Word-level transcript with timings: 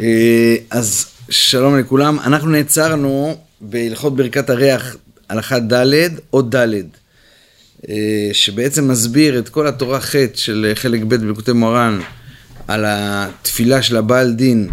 אה, 0.00 0.56
אז 0.70 1.06
שלום 1.30 1.78
לכולם, 1.78 2.18
אנחנו 2.20 2.48
נעצרנו 2.48 3.36
בהלכות 3.60 4.16
ברכת 4.16 4.50
הריח 4.50 4.96
הלכה 5.28 5.58
ד' 5.58 6.08
או 6.32 6.42
ד', 6.42 6.66
אה, 7.88 8.30
שבעצם 8.32 8.88
מסביר 8.88 9.38
את 9.38 9.48
כל 9.48 9.66
התורה 9.66 10.00
ח' 10.00 10.14
של 10.34 10.72
חלק 10.74 11.02
ב' 11.02 11.14
בלקוטי 11.14 11.52
מורן 11.52 12.00
על 12.68 12.84
התפילה 12.88 13.82
של 13.82 13.96
הבעל 13.96 14.32
דין 14.32 14.70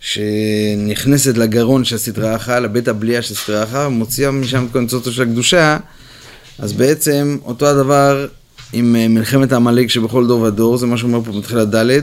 שנכנסת 0.00 1.36
לגרון 1.36 1.84
של 1.84 1.96
הסטרה 1.96 2.36
אחת, 2.36 2.62
לבית 2.62 2.88
הבליעה 2.88 3.22
של 3.22 3.34
הסטרה 3.34 3.62
אחת, 3.62 3.86
ומוציאה 3.86 4.30
משם 4.30 4.66
ניצוצות 4.74 5.12
של 5.12 5.22
הקדושה, 5.22 5.78
אז 6.58 6.72
בעצם 6.72 7.38
אותו 7.44 7.66
הדבר 7.66 8.26
עם 8.72 8.96
אה, 8.96 9.08
מלחמת 9.08 9.52
העמלק 9.52 9.90
שבכל 9.90 10.26
דור 10.26 10.40
ודור, 10.40 10.76
זה 10.76 10.86
מה 10.86 10.98
שאומר 10.98 11.20
פה 11.24 11.32
בתחילת 11.32 11.74
ד', 11.74 12.00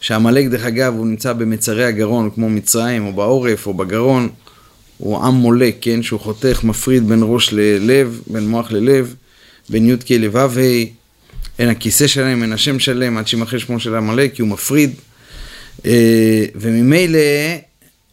שעמלק 0.00 0.46
דרך 0.46 0.64
אגב 0.64 0.94
הוא 0.96 1.06
נמצא 1.06 1.32
במצרי 1.32 1.84
הגרון 1.84 2.30
כמו 2.30 2.50
מצרים 2.50 3.06
או 3.06 3.12
בעורף 3.12 3.66
או 3.66 3.74
בגרון, 3.74 4.28
הוא 4.98 5.24
עם 5.24 5.34
מולק, 5.34 5.76
כן, 5.80 6.02
שהוא 6.02 6.20
חותך, 6.20 6.60
מפריד 6.64 7.08
בין 7.08 7.20
ראש 7.22 7.52
ללב, 7.52 8.20
בין 8.26 8.48
מוח 8.48 8.72
ללב, 8.72 9.14
בין 9.68 9.90
י"ק 9.90 10.10
לו"ה, 10.10 10.48
אין 11.58 11.68
הכיסא 11.68 12.06
שלהם, 12.06 12.42
אין 12.42 12.52
השם 12.52 12.78
שלהם, 12.78 13.18
עד 13.18 13.26
שימחה 13.28 13.58
שמו 13.58 13.80
של 13.80 13.94
עמלק, 13.94 14.34
כי 14.34 14.42
הוא 14.42 14.48
מפריד. 14.48 14.90
אה, 15.86 16.44
וממילא 16.54 17.18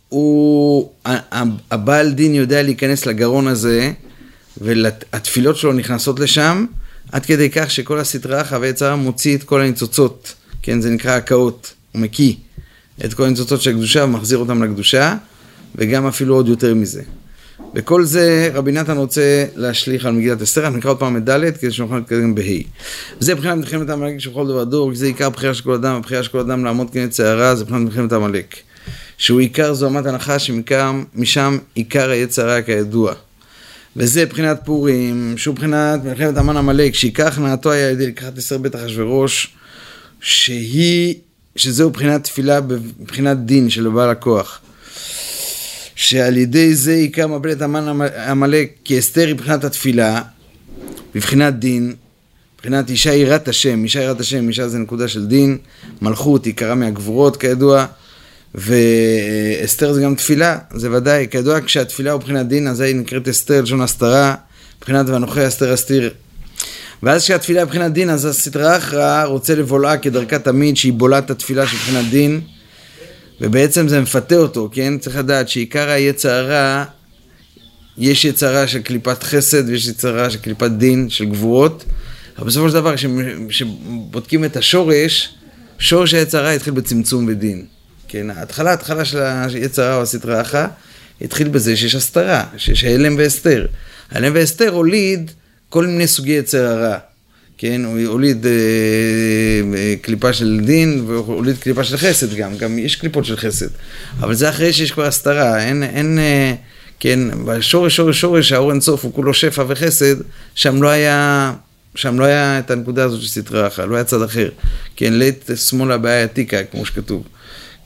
הוא, 0.09 0.89
הבעל 1.71 2.11
דין 2.11 2.35
יודע 2.35 2.63
להיכנס 2.63 3.05
לגרון 3.05 3.47
הזה, 3.47 3.91
והתפילות 4.57 5.57
שלו 5.57 5.73
נכנסות 5.73 6.19
לשם, 6.19 6.65
עד 7.11 7.25
כדי 7.25 7.49
כך 7.49 7.71
שכל 7.71 7.99
הסטרה 7.99 8.41
אחא 8.41 8.55
ויצרה 8.55 8.95
מוציא 8.95 9.37
את 9.37 9.43
כל 9.43 9.61
הניצוצות, 9.61 10.33
כן, 10.61 10.81
זה 10.81 10.89
נקרא 10.89 11.11
הקאות, 11.11 11.73
הוא 11.91 12.01
מקיא 12.01 12.33
את 13.05 13.13
כל 13.13 13.23
הניצוצות 13.23 13.61
של 13.61 13.69
הקדושה 13.69 14.03
ומחזיר 14.03 14.37
אותם 14.37 14.63
לקדושה, 14.63 15.15
וגם 15.75 16.07
אפילו 16.07 16.35
עוד 16.35 16.47
יותר 16.47 16.75
מזה. 16.75 17.01
וכל 17.75 18.03
זה 18.03 18.49
רבי 18.53 18.71
נתן 18.71 18.97
רוצה 18.97 19.45
להשליך 19.55 20.05
על 20.05 20.13
מגילת 20.13 20.41
אסתר, 20.41 20.63
אנחנו 20.63 20.77
נקרא 20.77 20.91
עוד 20.91 20.99
פעם 20.99 21.17
את 21.17 21.29
ד' 21.29 21.57
כדי 21.57 21.71
שנוכל 21.71 21.95
להתקדם 21.95 22.35
בה'. 22.35 22.43
וזה 23.21 23.35
מבחינת 23.35 23.57
מלחמת 23.57 23.89
עמלק 23.89 24.19
של 24.19 24.31
כל 24.33 24.47
דבר 24.47 24.63
דור, 24.63 24.95
זה 24.95 25.05
עיקר 25.05 25.29
בחירה 25.29 25.53
של 25.53 25.63
כל 25.63 25.73
אדם, 25.73 25.95
הבחירה 25.95 26.23
של 26.23 26.31
כל 26.31 26.39
אדם 26.39 26.65
לעמוד 26.65 26.89
כנגד 26.89 27.09
צערה, 27.09 27.55
זה 27.55 27.63
מבחינת 27.63 27.81
מלחמת 27.81 28.13
עמלק. 28.13 28.55
שהוא 29.17 29.39
עיקר 29.39 29.73
זו 29.73 29.87
אמת 29.87 30.05
הנחה 30.05 30.39
שמשם 30.39 31.57
עיקר 31.73 32.09
היצרה 32.09 32.61
כידוע. 32.61 33.13
וזה 33.99 34.25
מבחינת 34.25 34.59
פורים, 34.65 35.33
שהוא 35.37 35.53
מבחינת 35.53 36.03
מלחמת 36.03 36.37
המן 36.37 36.57
עמלק, 36.57 36.95
שעיקר 36.95 37.27
הכנעתו 37.27 37.71
היה 37.71 37.89
ידי 37.89 38.07
לקחת 38.07 38.37
עשר 38.37 38.57
בית 38.57 38.75
אחשורוש, 38.75 39.53
שהיא, 40.21 41.15
שזהו 41.55 41.89
מבחינת 41.89 42.23
תפילה 42.23 42.59
מבחינת 42.99 43.45
דין 43.45 43.69
של 43.69 43.89
בעל 43.89 44.09
הכוח. 44.09 44.59
שעל 45.95 46.37
ידי 46.37 46.75
זה 46.75 46.93
עיקר 46.93 47.27
מבלת 47.27 47.61
המן 47.61 48.01
עמלק 48.27 48.71
כאסתר 48.85 49.25
היא 49.27 49.33
מבחינת 49.33 49.63
התפילה, 49.63 50.21
מבחינת 51.15 51.59
דין, 51.59 51.95
מבחינת 52.55 52.89
אישה 52.89 53.13
יראת 53.13 53.47
השם, 53.47 53.83
אישה 53.83 54.01
יראת 54.01 54.19
השם, 54.19 54.47
אישה 54.47 54.67
זה 54.67 54.77
נקודה 54.77 55.07
של 55.07 55.27
דין, 55.27 55.57
מלכות 56.01 56.45
היא 56.45 56.53
קרה 56.53 56.75
מהגבורות 56.75 57.37
כידוע, 57.37 57.85
ואסתר 58.55 59.93
זה 59.93 60.01
גם 60.01 60.15
תפילה, 60.15 60.57
זה 60.73 60.91
ודאי, 60.91 61.27
כידוע 61.31 61.61
כשהתפילה 61.61 62.11
הוא 62.11 62.19
מבחינת 62.19 62.47
דין, 62.47 62.67
אז 62.67 62.81
היא 62.81 62.95
נקראת 62.95 63.27
אסתר, 63.27 63.61
לשון 63.61 63.81
הסתרה, 63.81 64.35
מבחינת 64.77 65.09
ואנוכי 65.09 65.47
אסתר 65.47 65.73
אסתיר. 65.73 66.13
ואז 67.03 67.23
כשהתפילה 67.23 67.65
מבחינת 67.65 67.93
דין, 67.93 68.09
אז 68.09 68.25
הסדרה 68.25 68.77
אחרא 68.77 69.23
רוצה 69.23 69.55
לבולעה 69.55 69.97
כדרכה 69.97 70.39
תמיד, 70.39 70.77
שהיא 70.77 70.93
בולעת 70.93 71.31
התפילה 71.31 71.67
של 71.67 71.75
מבחינת 71.75 72.11
דין, 72.11 72.41
ובעצם 73.41 73.87
זה 73.87 74.01
מפתה 74.01 74.35
אותו, 74.35 74.69
כן? 74.71 74.97
צריך 74.97 75.17
לדעת 75.17 75.49
שעיקר 75.49 75.89
היצרה, 75.89 76.85
יש 77.97 78.25
יצרה 78.25 78.67
של 78.67 78.81
קליפת 78.81 79.23
חסד 79.23 79.69
ויש 79.69 79.87
יצרה 79.87 80.29
של 80.29 80.39
קליפת 80.39 80.71
דין, 80.71 81.09
של 81.09 81.25
גבורות, 81.25 81.85
אבל 82.37 82.47
בסופו 82.47 82.69
של 82.69 82.73
דבר, 82.73 82.95
כשבודקים 83.49 84.45
את 84.45 84.57
השורש, 84.57 85.29
שורש 85.79 86.13
היצרה 86.13 86.51
התחיל 86.51 86.73
בצמצום 86.73 87.25
ודין. 87.27 87.78
כן, 88.09 88.29
ההתחלה, 88.29 88.69
ההתחלה 88.69 89.05
של 89.05 89.19
היצרה 89.53 89.95
או 89.95 90.01
הסטרה 90.01 90.41
אחת, 90.41 90.73
התחיל 91.21 91.47
בזה 91.47 91.77
שיש 91.77 91.95
הסתרה, 91.95 92.43
שיש 92.57 92.83
הלם 92.83 93.15
והסתר. 93.17 93.65
הלם 94.11 94.31
והסתר 94.35 94.69
הוליד 94.69 95.31
כל 95.69 95.85
מיני 95.85 96.07
סוגי 96.07 96.31
יצר 96.31 96.65
הרע. 96.65 96.97
כן, 97.57 97.85
הוא 97.85 97.99
הוליד 98.05 98.45
אה, 98.45 98.51
אה, 99.77 99.95
קליפה 100.01 100.33
של 100.33 100.61
דין 100.63 101.03
והוליד 101.07 101.57
קליפה 101.57 101.83
של 101.83 101.97
חסד 101.97 102.35
גם, 102.35 102.57
גם 102.57 102.79
יש 102.79 102.95
קליפות 102.95 103.25
של 103.25 103.37
חסד. 103.37 103.67
אבל 104.19 104.33
זה 104.33 104.49
אחרי 104.49 104.73
שיש 104.73 104.91
כבר 104.91 105.05
הסתרה, 105.05 105.63
אין, 105.63 105.83
אין, 105.83 106.19
אה, 106.19 106.53
כן, 106.99 107.19
בשורש, 107.45 107.95
שורש, 107.95 108.21
שורש, 108.21 108.51
האור 108.51 108.71
אינסוף 108.71 109.03
הוא 109.03 109.13
כולו 109.13 109.33
שפע 109.33 109.63
וחסד, 109.67 110.15
שם 110.55 110.83
לא 110.83 110.87
היה, 110.87 111.53
שם 111.95 112.19
לא 112.19 112.25
היה 112.25 112.59
את 112.59 112.71
הנקודה 112.71 113.03
הזאת 113.03 113.21
של 113.21 113.27
סטרה 113.27 113.67
אחת, 113.67 113.83
לא 113.87 113.95
היה 113.95 114.03
צד 114.03 114.21
אחר. 114.21 114.49
כן, 114.95 115.13
לית 115.13 115.49
שמאלה 115.55 115.97
בעיה 115.97 116.23
עתיקה, 116.23 116.63
כמו 116.63 116.85
שכתוב. 116.85 117.23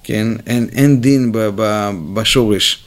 כן, 0.03 0.27
אין, 0.47 0.67
אין 0.71 1.01
דין 1.01 1.31
ב, 1.31 1.37
ב, 1.55 1.89
בשורש. 2.13 2.83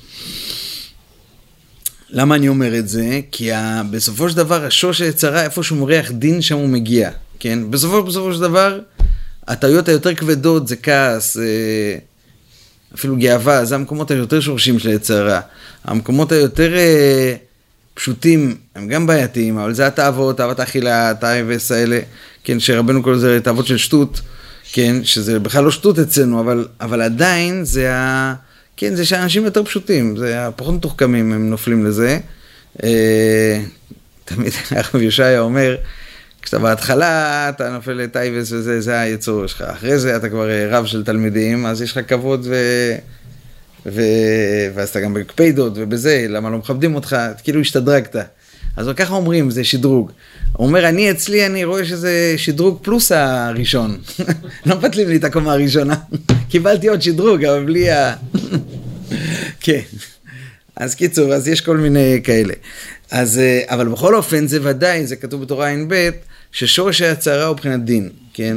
למה 2.10 2.34
אני 2.34 2.48
אומר 2.48 2.78
את 2.78 2.88
זה? 2.88 3.20
כי 3.32 3.52
ה... 3.52 3.82
בסופו 3.90 4.30
של 4.30 4.36
דבר 4.36 4.64
השוש 4.64 5.00
היצרה, 5.00 5.42
איפה 5.42 5.62
שהוא 5.62 5.78
מריח 5.78 6.10
דין, 6.10 6.42
שם 6.42 6.56
הוא 6.56 6.68
מגיע, 6.68 7.10
כן? 7.38 7.70
בסופו, 7.70 8.02
בסופו 8.02 8.34
של 8.34 8.40
דבר, 8.40 8.80
הטעויות 9.48 9.88
היותר 9.88 10.14
כבדות 10.14 10.68
זה 10.68 10.76
כעס, 10.76 11.36
אה, 11.36 11.96
אפילו 12.94 13.16
גאווה, 13.16 13.64
זה 13.64 13.74
המקומות 13.74 14.10
היותר 14.10 14.40
שורשים 14.40 14.78
של 14.78 14.88
היצרה. 14.88 15.40
המקומות 15.84 16.32
היותר 16.32 16.76
אה, 16.76 17.34
פשוטים, 17.94 18.56
הם 18.74 18.88
גם 18.88 19.06
בעייתיים, 19.06 19.58
אבל 19.58 19.74
זה 19.74 19.86
התאוות, 19.86 20.36
תאוות 20.36 20.60
האכילה, 20.60 21.10
התאווס 21.10 21.72
האלה, 21.72 22.00
כן, 22.44 22.60
שרבנו 22.60 23.02
קורא 23.02 23.14
לזה 23.14 23.40
תאוות 23.42 23.66
של 23.66 23.76
שטות, 23.76 24.20
כן, 24.72 25.04
שזה 25.04 25.38
בכלל 25.38 25.64
לא 25.64 25.70
שטות 25.70 25.98
אצלנו, 25.98 26.40
אבל, 26.40 26.66
אבל 26.80 27.02
עדיין 27.02 27.64
זה 27.64 27.94
ה... 27.94 28.34
כן, 28.76 28.94
זה 28.94 29.06
שאנשים 29.06 29.44
יותר 29.44 29.64
פשוטים, 29.64 30.16
זה 30.16 30.46
הפחות 30.46 30.74
מתוחכמים, 30.74 31.32
הם 31.32 31.50
נופלים 31.50 31.86
לזה. 31.86 32.18
אה, 32.82 33.60
תמיד 34.24 34.52
הרב 34.70 35.02
יושעיה 35.02 35.40
אומר, 35.40 35.76
כשאתה 36.42 36.58
בהתחלה, 36.58 37.48
אתה 37.48 37.70
נופל 37.70 37.92
לטייבס 37.92 38.52
וזה, 38.52 38.80
זה 38.80 39.00
היצור 39.00 39.46
שלך. 39.46 39.62
אחרי 39.62 39.98
זה 39.98 40.16
אתה 40.16 40.28
כבר 40.28 40.50
אה, 40.50 40.66
רב 40.70 40.86
של 40.86 41.04
תלמידים, 41.04 41.66
אז 41.66 41.82
יש 41.82 41.96
לך 41.96 42.08
כבוד 42.08 42.46
ו... 42.48 42.54
ו... 43.86 44.02
ואז 44.74 44.88
אתה 44.88 45.00
גם 45.00 45.14
בקפידות 45.14 45.72
ובזה, 45.76 46.26
למה 46.28 46.50
לא 46.50 46.58
מכבדים 46.58 46.94
אותך, 46.94 47.16
כאילו 47.44 47.60
השתדרגת. 47.60 48.16
אז 48.76 48.88
ככה 48.96 49.14
אומרים, 49.14 49.50
זה 49.50 49.64
שדרוג. 49.64 50.12
הוא 50.56 50.66
אומר, 50.66 50.88
אני 50.88 51.10
אצלי, 51.10 51.46
אני 51.46 51.64
רואה 51.64 51.84
שזה 51.84 52.34
שדרוג 52.36 52.78
פלוס 52.82 53.12
הראשון. 53.12 53.98
לא 54.66 54.76
מבטלים 54.76 55.08
לי 55.08 55.16
את 55.16 55.24
הקומה 55.24 55.52
הראשונה. 55.52 55.94
קיבלתי 56.50 56.88
עוד 56.88 57.02
שדרוג, 57.02 57.44
אבל 57.44 57.64
בלי 57.64 57.90
ה... 57.90 58.14
כן. 59.64 59.80
אז 60.76 60.94
קיצור, 60.94 61.34
אז 61.34 61.48
יש 61.48 61.60
כל 61.60 61.76
מיני 61.76 62.20
כאלה. 62.24 62.54
אז, 63.10 63.38
אה, 63.38 63.62
אבל 63.68 63.88
בכל 63.88 64.14
אופן, 64.14 64.46
זה 64.46 64.58
ודאי, 64.62 65.06
זה 65.06 65.16
כתוב 65.16 65.42
בתורה 65.42 65.70
ע"ב, 65.70 66.10
ששורש 66.52 67.02
ההצהרה 67.02 67.46
הוא 67.46 67.54
מבחינת 67.54 67.84
דין, 67.84 68.08
כן? 68.34 68.56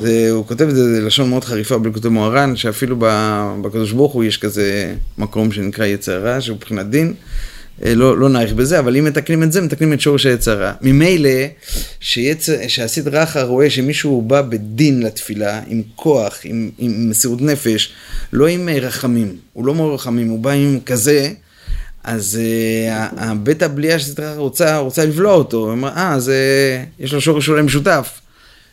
זה, 0.00 0.28
הוא 0.30 0.46
כותב 0.46 0.68
את 0.68 0.76
זה, 0.76 0.94
זה 0.94 1.00
לשון 1.00 1.30
מאוד 1.30 1.44
חריפה 1.44 1.78
בלקוטי 1.78 2.08
מוהר"ן, 2.08 2.56
שאפילו 2.56 2.96
בקדוש 3.62 3.92
ברוך 3.92 4.12
הוא 4.12 4.24
יש 4.24 4.38
כזה 4.38 4.94
מקום 5.18 5.52
שנקרא 5.52 5.84
יצרה, 5.84 6.40
שהוא 6.40 6.56
מבחינת 6.56 6.90
דין. 6.90 7.14
אה, 7.84 7.94
לא, 7.94 8.18
לא 8.18 8.28
נאריך 8.28 8.52
בזה, 8.52 8.78
אבל 8.78 8.96
אם 8.96 9.04
מתקנים 9.04 9.42
את 9.42 9.52
זה, 9.52 9.60
מתקנים 9.60 9.92
את 9.92 10.00
שורש 10.00 10.26
היצרה. 10.26 10.72
ממילא, 10.80 11.30
שהסדרה 12.00 13.22
אחר 13.22 13.44
רואה 13.44 13.70
שמישהו 13.70 14.22
בא 14.22 14.42
בדין 14.42 15.02
לתפילה, 15.02 15.60
עם 15.66 15.82
כוח, 15.96 16.38
עם, 16.44 16.70
עם 16.78 17.10
מסירות 17.10 17.40
נפש, 17.40 17.92
לא 18.32 18.46
עם 18.46 18.68
אה, 18.68 18.78
רחמים, 18.78 19.36
הוא 19.52 19.66
לא 19.66 19.74
מעורר 19.74 19.94
רחמים, 19.94 20.28
הוא 20.28 20.38
בא 20.38 20.50
עם 20.50 20.78
כזה, 20.86 21.30
אז 22.04 22.38
uh, 23.18 23.34
בית 23.42 23.62
הבליעה 23.62 23.98
שסדרה 23.98 24.34
רוצה, 24.34 24.78
רוצה 24.78 25.04
לבלוע 25.04 25.34
אותו, 25.34 25.56
הוא 25.56 25.70
אומר, 25.70 25.88
אה, 25.88 26.16
uh, 26.16 26.22
יש 26.98 27.12
לו 27.12 27.20
שורש 27.20 27.48
אולי 27.48 27.62
משותף. 27.62 28.20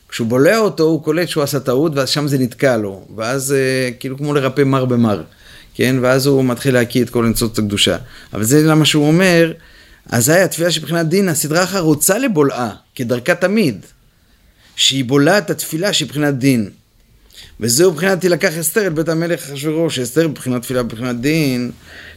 כשהוא 0.10 0.28
בולע 0.28 0.58
אותו, 0.58 0.84
הוא 0.84 1.04
קולט 1.04 1.28
שהוא 1.28 1.44
עשה 1.44 1.60
טעות, 1.60 1.96
ואז 1.96 2.10
שם 2.10 2.28
זה 2.28 2.38
נתקע 2.38 2.78
לו, 2.78 3.06
ואז 3.16 3.56
uh, 3.56 3.94
כאילו 4.00 4.18
כמו 4.18 4.34
לרפא 4.34 4.62
מר 4.62 4.86
במר. 4.86 5.22
כן? 5.82 5.96
ואז 6.02 6.26
הוא 6.26 6.46
מתחיל 6.46 6.74
להקיא 6.74 7.04
את 7.04 7.10
כל 7.10 7.26
ניצוץ 7.26 7.60
הקדושה. 7.60 7.98
אבל 8.34 8.44
זה 8.44 8.64
למה 8.64 8.86
שהוא 8.86 9.08
אומר, 9.08 9.54
אזי 10.10 10.34
התפילה 10.34 10.72
שבחינת 10.72 11.08
דין, 11.08 11.30
הסדרה 11.30 11.64
אחת 11.64 11.80
רוצה 11.80 12.18
לבולעה, 12.18 12.72
כדרכה 12.96 13.36
תמיד, 13.36 13.86
שהיא 14.76 15.06
בולעה 15.06 15.38
את 15.38 15.50
התפילה 15.50 15.94
שבחינת 15.94 16.38
דין. 16.38 16.70
וזהו 17.60 17.92
מבחינת 17.92 18.22
תילקח 18.22 18.58
אסתר 18.58 18.82
אל 18.82 18.90
בית 18.90 19.10
המלך 19.10 19.50
אחשוורוש, 19.50 19.96
שאסתר 19.96 20.28
מבחינת 20.28 20.62
תפילה 20.62 20.84
בבחינת 20.84 21.22
דין, 21.22 21.72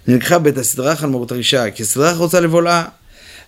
נלקחה 0.07 0.39
בית 0.39 0.59
הסדרה 0.59 0.93
אחת 0.93 1.09
מרות 1.09 1.33
הרישה, 1.33 1.71
כי 1.71 1.83
הסדרה 1.83 2.11
אחת 2.11 2.19
רוצה 2.19 2.41
לבולעה. 2.41 2.85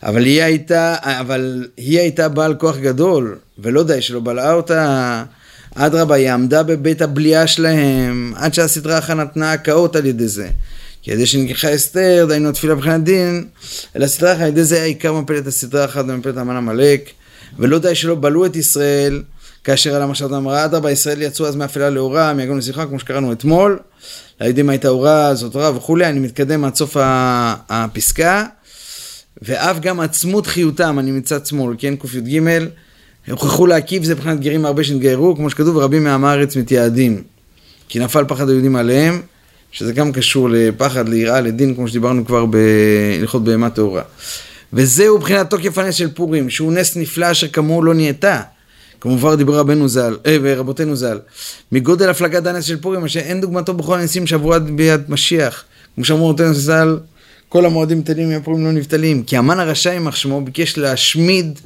אבל 0.02 0.24
היא 0.24 0.42
הייתה, 0.42 0.96
אבל 1.02 1.66
היא 1.76 1.98
הייתה 1.98 2.28
בעל 2.28 2.54
כוח 2.54 2.76
גדול, 2.76 3.38
ולא 3.58 3.84
די 3.84 4.02
שלא 4.02 4.20
בלעה 4.20 4.52
אותה, 4.52 5.24
אדרבה, 5.78 6.14
היא 6.14 6.30
עמדה 6.30 6.62
בבית 6.62 7.02
הבליעה 7.02 7.46
שלהם, 7.46 8.32
עד 8.36 8.54
שהסדרה 8.54 8.98
אחת 8.98 9.16
נתנה 9.16 9.52
הקאות 9.52 9.96
על 9.96 10.06
ידי 10.06 10.28
זה. 10.28 10.48
כי 11.02 11.10
על 11.10 11.16
ידי 11.16 11.26
שנלקחה 11.26 11.74
אסתר, 11.74 12.24
דהיינו 12.28 12.52
תפילה 12.52 12.74
מבחינת 12.74 13.04
דין, 13.04 13.44
אלא 13.96 14.04
הסדרה 14.04 14.32
אחת, 14.32 14.40
על 14.40 14.48
ידי 14.48 14.64
זה 14.64 14.76
היה 14.76 14.84
עיקר 14.84 15.12
מפלת 15.12 15.46
הסדרה 15.46 15.84
אחת 15.84 16.04
ומפלת 16.08 16.36
המן 16.36 16.56
עמלק, 16.56 17.10
ולא 17.58 17.78
די 17.78 17.94
שלא 17.94 18.16
בלו 18.20 18.46
את 18.46 18.56
ישראל, 18.56 19.22
כאשר 19.64 19.94
על 19.94 20.02
המשלת 20.02 20.32
אמרה, 20.32 20.64
אדרבה, 20.64 20.90
ישראל 20.90 21.22
יצאו 21.22 21.46
אז 21.46 21.56
מאפלה 21.56 21.90
לאורה, 21.90 22.32
מיגון 22.32 22.58
לשיחה, 22.58 22.86
כמו 22.86 22.98
שקראנו 22.98 23.32
אתמול, 23.32 23.78
ליהודים 24.40 24.68
הייתה 24.68 24.88
אורה, 24.88 25.34
זאת 25.34 25.54
אורה 25.54 25.76
וכולי, 25.76 26.06
אני 26.06 26.20
מתקדם 26.20 26.64
עד 26.64 26.74
סוף 26.74 26.96
הפסקה, 27.68 28.46
ואף 29.42 29.80
גם 29.80 30.00
עצמות 30.00 30.46
חיותם, 30.46 30.98
אני 30.98 31.10
מצד 31.10 31.46
שמאל, 31.46 31.76
כן, 31.78 31.96
קי"ג, 31.96 32.40
הוכחו 33.30 33.66
להקיף 33.66 34.04
זה 34.04 34.14
מבחינת 34.14 34.40
גרים 34.40 34.66
הרבה 34.66 34.84
שנתגיירו, 34.84 35.36
כמו 35.36 35.50
שכתוב, 35.50 35.78
רבים 35.78 36.04
מעם 36.04 36.24
הארץ 36.24 36.56
מתייעדים. 36.56 37.22
כי 37.88 37.98
נפל 37.98 38.24
פחד 38.28 38.48
היהודים 38.48 38.76
עליהם, 38.76 39.20
שזה 39.70 39.92
גם 39.92 40.12
קשור 40.12 40.48
לפחד, 40.50 41.08
ליראה, 41.08 41.40
לדין, 41.40 41.74
כמו 41.74 41.88
שדיברנו 41.88 42.26
כבר 42.26 42.46
בהלכות 42.46 43.44
בהמה 43.44 43.70
טהורה. 43.70 44.02
וזהו 44.72 45.18
מבחינת 45.18 45.50
תוקף 45.50 45.78
הנס 45.78 45.94
של 45.94 46.08
פורים, 46.08 46.50
שהוא 46.50 46.72
נס 46.72 46.96
נפלא 46.96 47.30
אשר 47.30 47.48
כמוהו 47.48 47.82
לא 47.82 47.94
נהייתה. 47.94 48.40
כמובן 49.00 49.34
דיברו 49.34 49.56
רבנו 49.56 49.88
ז"ל, 49.88 50.16
אה, 50.26 50.36
ורבותינו 50.42 50.96
ז"ל. 50.96 51.18
מגודל 51.72 52.08
הפלגת 52.08 52.46
הנס 52.46 52.64
של 52.64 52.76
פורים, 52.76 53.04
אשר 53.04 53.20
אין 53.20 53.40
דוגמתו 53.40 53.74
בכל 53.74 53.98
הנסים 53.98 54.26
שעברו 54.26 54.54
עד 54.54 54.70
ביד 54.70 55.00
משיח. 55.08 55.64
כמו 55.94 56.04
שאמרו 56.04 56.28
רבותינו 56.28 56.54
ז"ל, 56.54 56.98
כל 57.48 57.66
המועדים 57.66 58.02
בטלים 58.02 58.30
מהפורים 58.30 58.64
לא 58.64 58.72
נבטלים. 58.72 59.22
כי 59.22 59.36
המן 59.36 59.60
הרשע 59.60 59.92
יימח 59.92 60.16
שמו 60.16 60.44
ביקש 60.44 60.78
להשמיד 60.78 61.58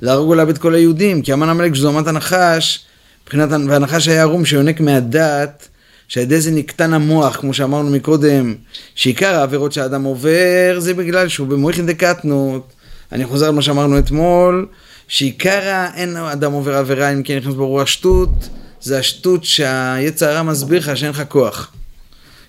להרוג 0.00 0.28
ולאבד 0.28 0.58
כל 0.58 0.74
היהודים, 0.74 1.22
כי 1.22 1.32
המן 1.32 1.48
עמלק 1.48 1.74
שזו 1.74 1.90
אמת 1.90 2.06
הנחש, 2.06 2.84
מבחינת, 3.22 3.48
והנחש 3.68 4.08
היה 4.08 4.22
ערום 4.22 4.44
שיונק 4.44 4.80
מהדת, 4.80 5.68
שעל 6.08 6.22
ידי 6.22 6.40
זה 6.40 6.50
נקטן 6.50 6.92
המוח, 6.92 7.36
כמו 7.36 7.54
שאמרנו 7.54 7.90
מקודם, 7.90 8.54
שעיקר 8.94 9.34
העבירות 9.34 9.72
שהאדם 9.72 10.04
עובר 10.04 10.76
זה 10.78 10.94
בגלל 10.94 11.28
שהוא 11.28 11.48
במויכין 11.48 11.86
דקטנות. 11.86 12.72
אני 13.12 13.26
חוזר 13.26 13.46
על 13.46 13.54
מה 13.54 13.62
שאמרנו 13.62 13.98
אתמול, 13.98 14.66
שעיקר 15.08 15.60
האין 15.64 16.16
אדם 16.16 16.52
עובר 16.52 16.74
עבירה 16.76 17.12
אם 17.12 17.22
כן 17.22 17.36
נכנס 17.36 17.54
ברור 17.54 17.80
השטות, 17.80 18.48
זה 18.80 18.98
השטות 18.98 19.44
שהיצר 19.44 20.28
הרע 20.28 20.42
מסביר 20.42 20.78
לך 20.78 20.96
שאין 20.96 21.10
לך 21.10 21.22
כוח. 21.28 21.72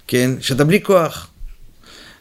כן? 0.08 0.32
שאתה 0.40 0.64
בלי 0.64 0.82
כוח. 0.82 1.28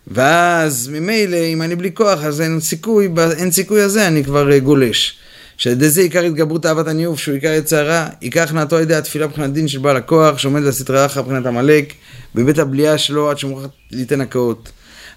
ואז 0.07 0.89
ממילא, 0.93 1.37
אם 1.37 1.63
אני 1.63 1.77
בלי 1.77 1.91
כוח, 1.95 2.25
אז 2.25 2.41
אין 2.41 2.61
סיכוי, 2.61 3.09
אין 3.39 3.51
סיכוי 3.51 3.83
הזה, 3.83 4.09
אני 4.09 4.25
כבר 4.25 4.53
אה, 4.53 4.59
גולש. 4.59 5.19
שעל 5.57 5.73
ידי 5.73 5.91
זה 5.91 6.01
עיקר 6.01 6.25
התגברות 6.25 6.67
אהבת 6.67 6.87
הניאוף, 6.89 7.21
שהוא 7.21 7.35
עיקר 7.35 7.53
יצר 7.53 7.89
רע, 7.89 8.09
עיקר 8.21 8.43
הכנעתו 8.43 8.77
על 8.77 8.83
ידי 8.83 8.95
התפילה 8.95 9.27
מבחינת 9.27 9.53
דין 9.53 9.69
של 9.69 9.79
בעל 9.79 9.97
הכוח, 9.97 10.39
שעומד 10.39 10.63
לסטרא 10.63 11.07
אחרא 11.07 11.23
מבחינת 11.23 11.47
עמלק, 11.47 11.93
בבית 12.35 12.59
הבליעה 12.59 12.99
שלו 12.99 13.31
עד 13.31 13.39
שמוכרח 13.39 13.71
ליתן 13.93 14.21
הקאות. 14.21 14.71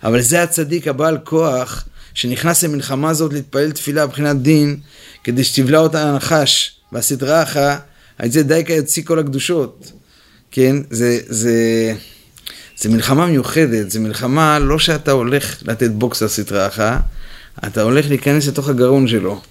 אבל 0.03 0.21
זה 0.21 0.43
הצדיק 0.43 0.87
הבעל 0.87 1.17
כוח, 1.23 1.85
שנכנס 2.13 2.63
למלחמה 2.63 3.09
הזאת 3.09 3.33
להתפלל 3.33 3.71
תפילה 3.71 4.05
מבחינת 4.05 4.41
דין, 4.41 4.77
כדי 5.23 5.43
שתבלע 5.43 5.79
אותה 5.79 6.09
הנחש, 6.09 6.75
והסטרא 6.91 7.43
אחרא, 7.43 7.75
על 8.17 8.31
זה 8.31 8.43
דייקה 8.43 8.73
יוציא 8.73 9.03
כל 9.03 9.19
הקדושות. 9.19 9.91
כן, 10.51 10.75
זה, 10.89 11.19
זה, 11.27 11.93
זה 12.81 12.89
מלחמה 12.89 13.25
מיוחדת, 13.25 13.91
זה 13.91 13.99
מלחמה 13.99 14.59
לא 14.59 14.79
שאתה 14.79 15.11
הולך 15.11 15.57
לתת 15.61 15.91
בוקס 15.91 16.23
לסטרא 16.23 16.67
אחרא, 16.67 16.97
אתה 17.67 17.81
הולך 17.81 18.09
להיכנס 18.09 18.47
לתוך 18.47 18.69
הגרון 18.69 19.07
שלו. 19.07 19.41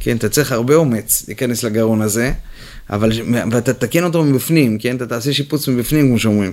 כן, 0.00 0.16
אתה 0.16 0.28
צריך 0.28 0.52
הרבה 0.52 0.74
אומץ 0.74 1.24
להיכנס 1.28 1.62
לגרון 1.62 2.02
הזה, 2.02 2.32
אבל, 2.90 3.12
ואתה 3.52 3.72
תקן 3.72 4.04
אותו 4.04 4.24
מבפנים, 4.24 4.78
כן, 4.78 4.96
אתה 4.96 5.06
תעשה 5.06 5.32
שיפוץ 5.32 5.68
מבפנים, 5.68 6.08
כמו 6.08 6.18
שאומרים. 6.18 6.52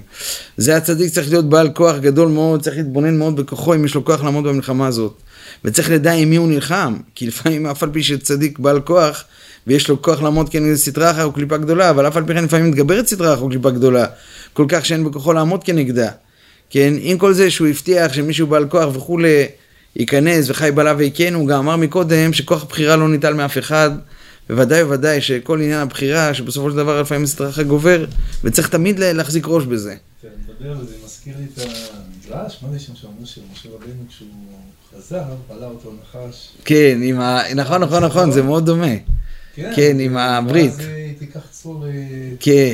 זה 0.57 0.77
הצדיק 0.77 1.13
צריך 1.13 1.29
להיות 1.29 1.49
בעל 1.49 1.69
כוח 1.69 1.97
גדול 1.97 2.27
מאוד, 2.27 2.61
צריך 2.61 2.77
להתבונן 2.77 3.17
מאוד 3.17 3.35
בכוחו, 3.35 3.75
אם 3.75 3.85
יש 3.85 3.95
לו 3.95 4.05
כוח 4.05 4.23
לעמוד 4.23 4.43
במלחמה 4.43 4.87
הזאת. 4.87 5.21
וצריך 5.65 5.91
לדע 5.91 6.11
עם 6.11 6.29
מי 6.29 6.35
הוא 6.35 6.47
נלחם, 6.47 6.97
כי 7.15 7.27
לפעמים 7.27 7.65
אף 7.65 7.83
על 7.83 7.89
פי 7.93 8.03
שצדיק 8.03 8.59
בעל 8.59 8.81
כוח, 8.81 9.23
ויש 9.67 9.89
לו 9.89 10.01
כוח 10.01 10.21
לעמוד 10.21 10.49
כנגד 10.49 10.75
סטרה 10.75 11.11
אחת 11.11 11.23
או 11.23 11.31
קליפה 11.31 11.57
גדולה, 11.57 11.89
אבל 11.89 12.07
אף 12.07 12.17
על 12.17 12.25
פי 12.25 12.33
כן 12.33 12.43
לפעמים 12.43 12.69
מתגברת 12.69 13.07
סטרה 13.07 13.33
אחת 13.33 13.41
או 13.41 13.49
קליפה 13.49 13.71
גדולה, 13.71 14.05
כל 14.53 14.65
כך 14.69 14.85
שאין 14.85 15.03
בכוחו 15.03 15.33
לעמוד 15.33 15.63
כנגדה. 15.63 16.11
כן, 16.69 16.93
עם 16.99 17.17
כל 17.17 17.33
זה 17.33 17.51
שהוא 17.51 17.67
הבטיח 17.67 18.13
שמישהו 18.13 18.47
בעל 18.47 18.69
כוח 18.69 18.95
וכולי, 18.95 19.45
ייכנס 19.95 20.49
וחי 20.49 20.71
בלה 20.71 20.93
ויקן, 20.97 21.33
הוא 21.33 21.47
גם 21.47 21.59
אמר 21.59 21.75
מקודם 21.75 22.33
שכוח 22.33 22.63
הבחירה 22.63 22.95
לא 22.95 23.09
ניטל 23.09 23.33
מאף 23.33 23.57
אחד, 23.57 23.91
בוודאי 24.49 24.83
ובוודאי 24.83 25.21
שכל 25.21 25.61
עניין 25.61 25.79
הבחירה, 25.79 26.33
שבסופו 26.33 26.71
של 26.71 26.77
דבר 26.77 27.01
לפעמים 27.01 27.25
סטרחה 27.25 27.63
גובר, 27.63 28.05
וצריך 28.43 28.69
תמיד 28.69 28.99
להחזיק 28.99 29.45
ראש 29.47 29.65
בזה. 29.65 29.95
כן, 30.21 30.27
מדבר, 30.47 30.85
זה 30.85 30.95
מזכיר 31.05 31.33
לי 31.39 31.45
את 31.53 31.59
המדרש, 31.59 32.59
מה 32.61 32.69
זה 32.71 32.79
שם 32.79 32.95
שאמרו 32.95 33.25
שמשה 33.25 33.69
רבנו 33.69 34.03
כשהוא 34.09 34.27
חזר, 34.97 35.23
בלע 35.49 35.67
אותו 35.67 35.93
נחש. 36.01 36.49
כן, 36.65 36.99
ה... 37.19 37.53
נכון, 37.55 37.81
נכון, 37.81 38.03
נכון, 38.03 38.31
זה 38.31 38.43
מאוד 38.43 38.65
דומה. 38.65 38.93
כן, 39.75 39.99
עם 39.99 40.17
הברית. 40.17 40.73
ואז 40.77 40.87
תיקח 41.19 41.39
צור... 41.51 41.85
כן. 42.39 42.73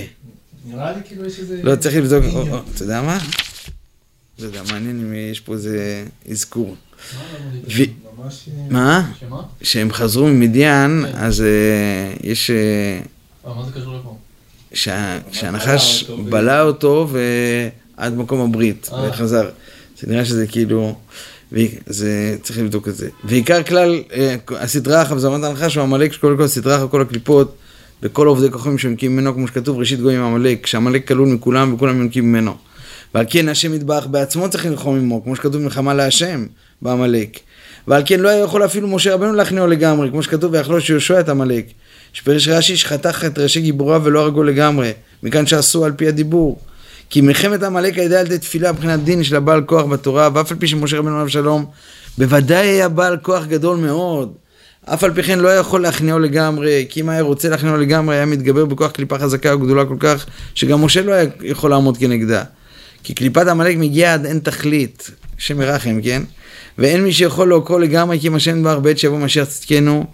נראה 0.65 0.91
לי 0.91 0.99
כאילו 1.05 1.25
יש 1.25 1.39
איזה... 1.39 1.59
לא, 1.63 1.75
צריך 1.75 1.95
לבדוק, 1.95 2.23
אתה 2.75 2.83
יודע 2.83 3.01
מה? 3.01 3.19
לא 4.39 4.45
יודע, 4.45 4.61
מעניין 4.71 4.99
אם 4.99 5.13
יש 5.31 5.39
פה 5.39 5.53
איזה 5.53 6.05
אזכור. 6.31 6.75
מה? 8.69 9.11
כשהם 9.59 9.93
חזרו 9.93 10.27
ממדיין, 10.27 11.05
אז 11.13 11.43
יש... 12.23 12.51
מה 13.45 13.65
זה 13.65 13.71
קשור 13.79 13.95
לפה? 13.95 14.17
שהנחש 15.31 16.03
בלע 16.03 16.61
אותו 16.61 17.09
ועד 17.97 18.17
מקום 18.17 18.49
הברית, 18.49 18.89
וחזר. 19.09 19.49
זה 19.99 20.07
נראה 20.07 20.25
שזה 20.25 20.47
כאילו... 20.47 20.95
זה, 21.85 22.37
צריך 22.43 22.59
לבדוק 22.59 22.87
את 22.87 22.95
זה. 22.95 23.09
ועיקר 23.23 23.63
כלל, 23.63 24.01
הסדרה 24.49 25.01
אחת, 25.01 25.15
וזמנת 25.15 25.43
הנחש 25.43 25.75
הוא 25.75 25.83
עמלק 25.83 26.13
שקודם 26.13 26.37
כל 26.37 26.43
הסדרה 26.43 26.75
אחת, 26.75 26.91
כל 26.91 27.01
הקליפות, 27.01 27.55
וכל 28.03 28.27
עובדי 28.27 28.51
כוחים 28.51 28.77
שיונקים 28.77 29.13
ממנו, 29.13 29.33
כמו 29.33 29.47
שכתוב, 29.47 29.77
ראשית 29.77 29.99
גויים 29.99 30.21
עמלק, 30.21 30.63
כשעמלק 30.63 31.07
כלול 31.07 31.27
מכולם 31.27 31.73
וכולם 31.73 31.97
יונקים 31.97 32.31
ממנו. 32.31 32.55
ועל 33.15 33.25
כן 33.29 33.49
השם 33.49 33.73
יתברך 33.73 34.07
בעצמו 34.07 34.49
צריך 34.49 34.65
ללחום 34.65 34.97
עמו, 34.97 35.23
כמו 35.23 35.35
שכתוב 35.35 35.61
מלחמה 35.61 35.93
להשם 35.93 36.45
בעמלק. 36.81 37.39
ועל 37.87 38.03
כן 38.05 38.19
לא 38.19 38.29
היה 38.29 38.43
יכול 38.43 38.65
אפילו 38.65 38.87
משה 38.87 39.13
רבנו 39.13 39.33
להכניעו 39.33 39.67
לגמרי, 39.67 40.09
כמו 40.09 40.23
שכתוב 40.23 40.53
ויחלוש 40.53 40.89
יהושע 40.89 41.19
את 41.19 41.29
עמלק. 41.29 41.65
שפרש 42.13 42.47
רש"י 42.47 42.77
שחתך 42.77 43.25
את 43.25 43.39
ראשי 43.39 43.61
גיבוריו 43.61 44.01
ולא 44.03 44.19
הרגו 44.19 44.43
לגמרי, 44.43 44.91
מכאן 45.23 45.45
שעשו 45.45 45.85
על 45.85 45.91
פי 45.91 46.07
הדיבור. 46.07 46.59
כי 47.09 47.21
מלחמת 47.21 47.63
עמלק 47.63 47.97
הייתה 47.97 48.19
על 48.19 48.25
ידי 48.25 48.37
תפילה 48.37 48.71
מבחינת 48.71 49.03
דין 49.03 49.23
של 49.23 49.35
הבעל 49.35 49.61
כוח 49.61 49.85
בתורה, 49.85 50.29
ואף 50.33 50.51
על 50.51 50.57
פי 50.57 50.67
שמשה 50.67 50.97
רבנו 50.97 51.15
עליו 51.15 51.29
שלום, 51.29 51.65
בוודאי 52.17 52.67
היה 52.67 52.89
בעל 52.89 53.17
כוח 53.17 53.45
גדול 53.45 53.77
מאוד. 53.77 54.33
אף 54.85 55.03
על 55.03 55.13
פי 55.13 55.23
כן 55.23 55.39
לא 55.39 55.47
היה 55.47 55.59
יכול 55.59 55.81
להכניעו 55.81 56.19
לגמרי, 56.19 56.85
כי 56.89 57.01
אם 57.01 57.09
היה 57.09 57.21
רוצה 57.21 57.49
להכניעו 57.49 57.77
לגמרי, 57.77 58.15
היה 58.15 58.25
מתגבר 58.25 58.65
בכוח 58.65 58.91
קליפה 58.91 59.19
חזקה 59.19 59.55
וגדולה 59.55 59.85
כל 59.85 59.97
כך, 59.99 60.25
שגם 60.55 60.81
משה 60.81 61.01
לא 61.01 61.11
היה 61.11 61.29
יכול 61.43 61.69
לעמוד 61.69 61.97
כנגדה. 61.97 62.43
כי 63.03 63.13
קליפת 63.13 63.47
עמלק 63.47 63.77
מגיעה 63.77 64.13
עד 64.13 64.25
אין 64.25 64.39
תכלית, 64.39 65.11
השם 65.37 65.61
ירחם, 65.61 65.99
כן? 66.03 66.21
ואין 66.77 67.03
מי 67.03 67.13
שיכול 67.13 67.49
לעוקרו 67.49 67.79
לגמרי, 67.79 68.19
כי 68.19 68.29
מה 68.29 68.39
שאין 68.39 68.63
ברך 68.63 68.79
בעת 68.79 68.97
שיבוא 68.97 69.19
משיח 69.19 69.47
צדקנו. 69.47 70.05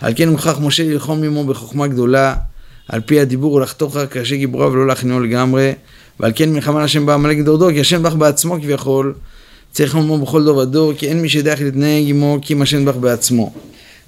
על 0.00 0.12
כן 0.16 0.28
מוכרח 0.28 0.58
משה 0.60 0.84
ללחום 0.84 1.22
עמו 1.22 1.44
בחוכמה 1.44 1.86
גדולה, 1.86 2.34
על 2.88 3.00
פי 3.00 3.20
הדיבור 3.20 3.52
ולחתוך 3.52 3.96
רק 3.96 4.16
ראשי 4.16 4.36
גיבוריו 4.36 4.72
ולא 4.72 4.86
להכניעו 4.86 5.20
לגמרי. 5.20 5.72
ועל 6.20 6.32
כן 6.34 6.52
מלחמה 6.52 6.80
להשם 6.80 7.06
בעמלק 7.06 7.38
דור 7.38 7.58
דור, 7.58 7.72
כי 7.72 7.80
השם 7.80 8.02
ברך 8.02 8.14
בעצמו 8.14 8.56
כביכול, 8.62 9.14
צריך 9.72 9.94
לומר 9.94 10.16
בכל 10.16 10.44
דור 10.44 10.56
ודור, 10.56 10.92
כי 10.94 11.08
אין 11.08 11.22
מי 11.22 11.28
שידע 11.28 11.52
איך 11.52 11.60
להתנהג 11.60 12.04
עמו, 12.08 12.38
כי 12.42 12.54
מה 12.54 12.66
שאין 12.66 12.84
ברך 12.84 12.96
בעצמו. 12.96 13.52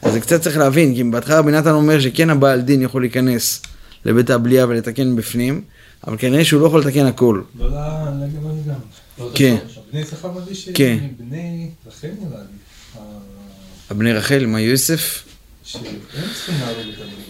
אז 0.03 0.13
זה 0.13 0.21
קצת 0.21 0.43
צריך 0.43 0.59
להבין, 0.59 0.95
כי 0.95 1.05
בהתחלה 1.05 1.39
רבי 1.39 1.53
נתן 1.53 1.71
אומר 1.71 2.01
שכן 2.01 2.31
הבעל 2.31 2.61
דין 2.61 2.83
יכול 2.83 3.03
להיכנס 3.03 3.63
לבית 4.05 4.31
הבליעה 4.31 4.69
ולתקן 4.69 5.17
בפנים, 5.17 5.63
אבל 6.07 6.17
כנראה 6.19 6.45
שהוא 6.45 6.61
לא 6.61 6.67
יכול 6.67 6.81
לתקן 6.81 7.07
הכל. 7.07 7.41
לא 7.59 7.67
לגמרי. 7.67 8.75
כן. 9.35 9.57
בני 9.93 10.01
יששכר 10.01 10.31
מביא. 10.33 10.55
כן. 10.75 10.99
בני 11.19 11.71
רחל 11.87 12.09
נראה 12.21 12.41
לי. 12.41 13.01
הבני 13.91 14.13
רחל, 14.13 14.47
מה 14.47 14.61
יוסף? 14.61 15.30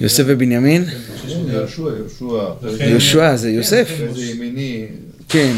יוסף 0.00 0.25
ובנימין? 0.26 0.85
יהושע, 1.28 1.82
יהושע. 1.82 2.85
יהושע 2.85 3.37
זה 3.37 3.50
יוסף? 3.50 3.90
איזה 4.00 4.23
ימיני. 4.25 4.87
כן. 5.28 5.52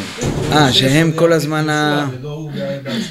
אה, 0.52 0.72
שהם 0.72 1.12
כל 1.16 1.32
הזמן 1.32 1.68
ה... 1.68 2.08
בעצמו. 2.12 2.50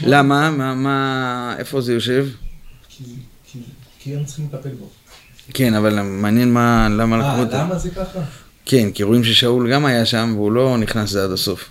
למה? 0.07 0.51
מה-. 0.75 1.55
איפה 1.57 1.81
זה 1.81 1.93
יושב? 1.93 2.27
כי- 3.99 4.15
הם 4.15 4.25
צריכים 4.25 4.47
לטפל 4.53 4.69
בו. 4.69 4.85
כן, 5.53 5.73
אבל 5.73 6.01
מעניין 6.01 6.53
מה... 6.53 6.87
למה 6.89 7.17
לקחו 7.17 7.29
אה, 7.29 7.39
אותו. 7.39 7.57
למה 7.57 7.77
זה 7.77 7.89
ככה? 7.89 8.19
כן, 8.65 8.91
כי 8.91 9.03
רואים 9.03 9.23
ששאול 9.23 9.71
גם 9.73 9.85
היה 9.85 10.05
שם 10.05 10.33
והוא 10.35 10.51
לא 10.51 10.77
נכנס 10.77 11.09
לזה 11.09 11.23
עד 11.23 11.31
הסוף. 11.31 11.69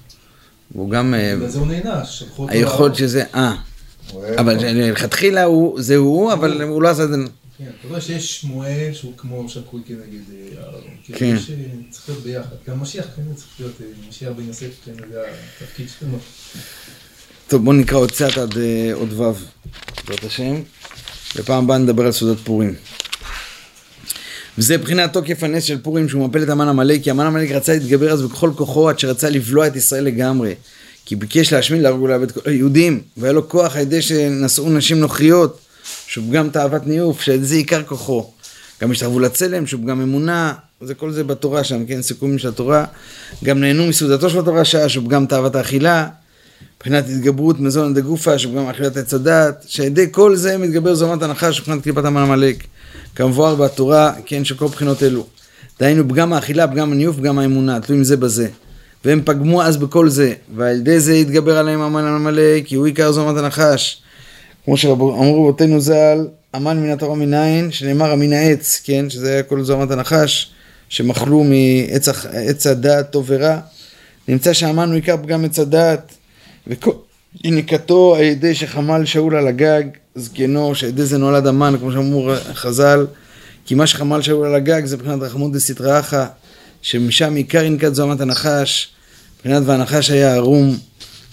והוא 0.75 0.91
גם... 0.91 1.15
אה, 1.15 1.35
בגלל 1.37 1.49
זה 1.49 1.59
הוא 1.59 1.67
נענש. 1.67 2.19
שלחו 2.19 2.43
אותו 2.43 2.53
היכול 2.55 2.77
להרוג. 2.87 2.95
שזה... 2.95 3.25
אה. 3.35 3.55
אבל 4.39 4.57
הוא... 5.45 5.81
זה 5.83 5.97
הוא, 5.97 6.33
אבל 6.33 6.63
הוא 6.63 6.83
לא 6.83 6.89
עשה 6.89 7.05
את 7.05 7.09
זה... 7.09 7.17
כן, 7.61 7.71
אתה 7.81 7.89
רואה 7.89 8.01
שיש 8.01 8.41
שמואל 8.41 8.91
שהוא 8.93 9.13
כמו 9.17 9.49
שקוי 9.49 9.81
כנגד 9.87 10.21
אה, 10.33 10.63
אהרון. 10.63 10.83
כן. 11.05 11.15
כן. 11.17 11.35
יש, 11.37 11.51
אה, 11.51 11.57
צריך 11.91 12.09
להיות 12.09 12.23
ביחד. 12.23 12.57
גם 12.69 12.81
משיח 12.81 13.07
כנראה 13.17 13.35
צריך 13.35 13.49
להיות, 13.59 13.73
אה, 13.81 13.87
משיח 14.09 14.33
בן 14.37 14.47
יוסף 14.49 14.71
כנראה 14.85 15.09
זה 15.11 15.25
התפקיד 15.63 15.87
שלנו. 15.99 16.19
טוב, 17.49 17.65
בואו 17.65 17.77
נקרא 17.77 17.99
עוד 17.99 18.11
קצת 18.11 18.39
עד 18.39 18.59
אה, 18.59 18.91
עוד 18.95 19.13
ו', 19.13 19.33
בעזרת 20.09 20.25
השם. 20.25 20.55
בפעם 21.37 21.65
הבאה 21.65 21.79
נדבר 21.79 22.07
על 22.07 22.13
סעודת 22.13 22.39
פורים. 22.45 22.75
וזה 24.59 24.79
מבחינת 24.79 25.13
תוקף 25.13 25.43
הנס 25.43 25.65
של 25.65 25.79
פורים 25.79 26.09
שהוא 26.09 26.29
מפל 26.29 26.43
את 26.43 26.49
המן 26.49 26.69
עמלק, 26.69 27.03
כי 27.03 27.11
המן 27.11 27.27
עמלק 27.27 27.51
רצה 27.51 27.73
להתגבר 27.73 28.13
אז 28.13 28.23
בכל 28.23 28.51
כוחו 28.57 28.89
עד 28.89 28.99
שרצה 28.99 29.31
לבלוע 29.31 29.67
את 29.67 29.77
ישראל 29.77 30.05
לגמרי. 30.05 30.55
כי 31.05 31.17
ביקש 31.17 31.53
להשמיד, 31.53 31.83
להרוג 31.83 32.03
ולאבד 32.03 32.31
כל 32.31 32.41
היהודים, 32.45 33.03
והיה 33.17 33.33
לו 33.33 33.49
כוח 33.49 33.77
על 33.77 33.83
ידי 33.83 34.03
שנשאו 34.03 34.71
נשים 34.71 35.01
נוכריות, 35.01 35.70
שהוא 36.11 36.25
פגם 36.31 36.51
תאוות 36.51 36.87
ניאוף, 36.87 37.21
שעל 37.21 37.43
זה 37.43 37.55
עיקר 37.55 37.83
כוחו. 37.83 38.31
גם 38.83 38.91
השתחוו 38.91 39.21
לצלם, 39.21 39.67
שהוא 39.67 39.83
פגם 39.83 40.01
אמונה, 40.01 40.55
זה 40.81 40.95
כל 40.95 41.13
זה 41.13 41.25
בתורה 41.25 41.65
שם, 41.65 41.87
כן, 41.87 42.03
סיכומים 42.03 42.39
של 42.39 42.49
התורה. 42.49 42.85
גם 43.45 43.61
נהנו 43.61 43.87
מסעודתו 43.87 44.31
של 44.31 44.39
התורה 44.39 44.65
שעה, 44.65 44.89
שהוא 44.89 45.05
פגם 45.05 45.27
תאוות 45.27 45.55
האכילה. 45.55 46.09
מבחינת 46.77 47.05
התגברות 47.09 47.61
מזון 47.61 47.95
דגופה, 47.95 48.39
שגם 48.39 48.69
אכילת 48.69 48.97
עץ 48.97 49.15
הדעת, 49.15 49.65
שעל 49.69 49.87
ידי 49.87 50.07
כל 50.11 50.37
זה 50.37 50.59
מתגבר 50.59 50.95
זומת 50.95 51.23
הנחש 51.23 51.61
מבחינת 51.61 51.83
קליפת 51.83 52.05
המן 52.05 52.23
עמלק. 52.23 52.65
כמבואר 53.15 53.55
בתורה, 53.55 54.13
כן, 54.27 54.45
של 54.45 54.57
כל 54.57 54.67
בחינות 54.67 55.03
אלו. 55.03 55.27
דהיינו 55.81 56.09
פגם 56.09 56.33
האכילה, 56.33 56.69
פגם 56.69 56.93
הניוף, 56.93 57.17
פגם 57.17 57.39
האמונה, 57.39 57.81
תלויים 57.81 58.05
זה 58.05 58.17
בזה. 58.17 58.49
והם 59.05 59.23
פגמו 59.25 59.63
אז 59.63 59.77
בכל 59.77 60.09
זה, 60.09 60.35
ועל 60.57 60.77
ידי 60.77 61.01
זה 61.01 61.13
התגבר 61.13 61.59
עליהם 61.59 61.81
המן 61.81 62.05
עמלק, 62.05 62.67
כי 62.67 62.75
הוא 62.75 62.87
עיקר 62.87 63.13
זומת 63.13 63.37
הנחש. 63.37 64.03
כמו 64.65 64.77
שאמרו 64.77 65.45
רבותינו 65.45 65.81
ז"ל, 65.81 66.27
המן 66.55 66.81
מן 66.83 66.91
התורה 66.91 67.15
מנין, 67.15 67.73
שנאמר 67.73 68.15
מן 68.15 68.33
העץ, 68.33 68.81
כן, 68.85 69.11
שזה 69.11 69.33
היה 69.33 69.43
כל 69.43 69.63
זומת 69.63 69.91
הנחש, 69.91 70.51
שמחלו 70.89 71.45
מעץ 71.45 72.67
הדעת 72.67 73.11
טוב 73.11 73.25
ורע. 73.29 73.59
נמצא 74.29 74.53
שהמן 74.53 74.89
הוא 74.89 74.95
עיקר 74.95 75.17
פגם 75.17 75.45
עץ 75.45 75.59
הדעת, 75.59 76.15
וכל 76.67 76.91
יניקתו 77.45 78.17
על 78.17 78.23
ידי 78.23 78.55
שחמל 78.55 79.05
שאול 79.05 79.37
על 79.37 79.49
הגג, 79.49 79.83
זקנו, 80.15 80.75
שעל 80.75 80.89
ידי 80.89 81.05
זה 81.05 81.19
נולד 81.19 81.47
המן, 81.47 81.75
כמו 81.81 81.93
שאמרו 81.93 82.31
חז"ל, 82.55 83.07
כי 83.67 83.75
מה 83.75 83.87
שחמל 83.87 84.23
שאול 84.23 84.47
על 84.47 84.55
הגג 84.55 84.85
זה 84.85 84.97
מבחינת 84.97 85.23
רחמות 85.23 85.53
דסתרא 85.53 86.01
אחא, 86.01 86.27
שמשם 86.83 87.35
עיקר 87.35 87.65
ינקת 87.65 87.95
זוהמת 87.95 88.21
הנחש, 88.21 88.89
מבחינת 89.37 89.63
והנחש 89.67 90.11
היה 90.11 90.35
ערום, 90.35 90.77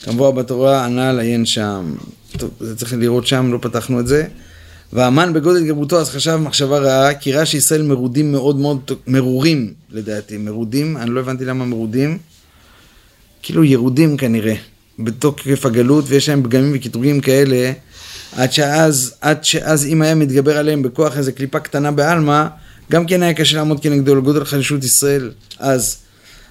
כמבואר 0.03 0.31
בתורה, 0.31 0.85
הנ"ל 0.85 1.19
עיין 1.19 1.45
שם. 1.45 1.95
טוב, 2.37 2.49
זה 2.59 2.75
צריך 2.75 2.93
לראות 2.93 3.27
שם, 3.27 3.51
לא 3.51 3.57
פתחנו 3.61 3.99
את 3.99 4.07
זה. 4.07 4.25
והמן 4.93 5.33
בגודל 5.33 5.59
התגברותו 5.59 5.99
אז 5.99 6.09
חשב 6.09 6.35
מחשבה 6.35 6.77
רעה, 6.77 7.13
כי 7.13 7.33
ראה 7.33 7.45
שישראל 7.45 7.81
מרודים 7.81 8.31
מאוד 8.31 8.59
מאוד, 8.59 8.91
מרורים 9.07 9.73
לדעתי, 9.91 10.37
מרודים, 10.37 10.97
אני 10.97 11.09
לא 11.09 11.19
הבנתי 11.19 11.45
למה 11.45 11.65
מרודים, 11.65 12.17
כאילו 13.41 13.63
ירודים 13.63 14.17
כנראה, 14.17 14.55
בתוקף 14.99 15.65
הגלות, 15.65 16.05
ויש 16.07 16.29
להם 16.29 16.43
פגמים 16.43 16.71
וקטרוגים 16.73 17.21
כאלה, 17.21 17.71
עד 18.35 18.53
שאז, 18.53 19.13
עד 19.21 19.43
שאז 19.43 19.85
אם 19.85 20.01
היה 20.01 20.15
מתגבר 20.15 20.57
עליהם 20.57 20.83
בכוח 20.83 21.17
איזה 21.17 21.31
קליפה 21.31 21.59
קטנה 21.59 21.91
בעלמא, 21.91 22.47
גם 22.91 23.05
כן 23.05 23.23
היה 23.23 23.33
קשה 23.33 23.57
לעמוד 23.57 23.83
כנגדו 23.83 24.15
לגודל 24.15 24.45
חלישות 24.45 24.83
ישראל 24.83 25.31
אז. 25.59 25.97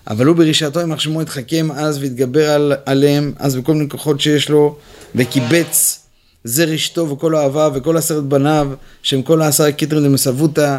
אבל 0.09 0.27
הוא 0.27 0.37
ברשעתו 0.37 0.81
יימח 0.81 1.01
שמו 1.01 1.21
התחכם 1.21 1.69
אז 1.73 1.99
והתגבר 1.99 2.51
על, 2.51 2.73
עליהם 2.87 3.33
אז 3.39 3.57
בכל 3.57 3.73
מיני 3.73 3.89
כוחות 3.89 4.21
שיש 4.21 4.49
לו 4.49 4.77
וקיבץ 5.15 6.01
זרש 6.45 6.65
אשתו 6.65 7.09
וכל 7.11 7.35
אוהביו 7.35 7.73
וכל 7.75 7.97
עשרת 7.97 8.25
בניו 8.25 8.69
שהם 9.03 9.23
כל 9.23 9.43
העשרה 9.43 9.73
כתרין 9.73 10.05
דמסאבותא 10.05 10.79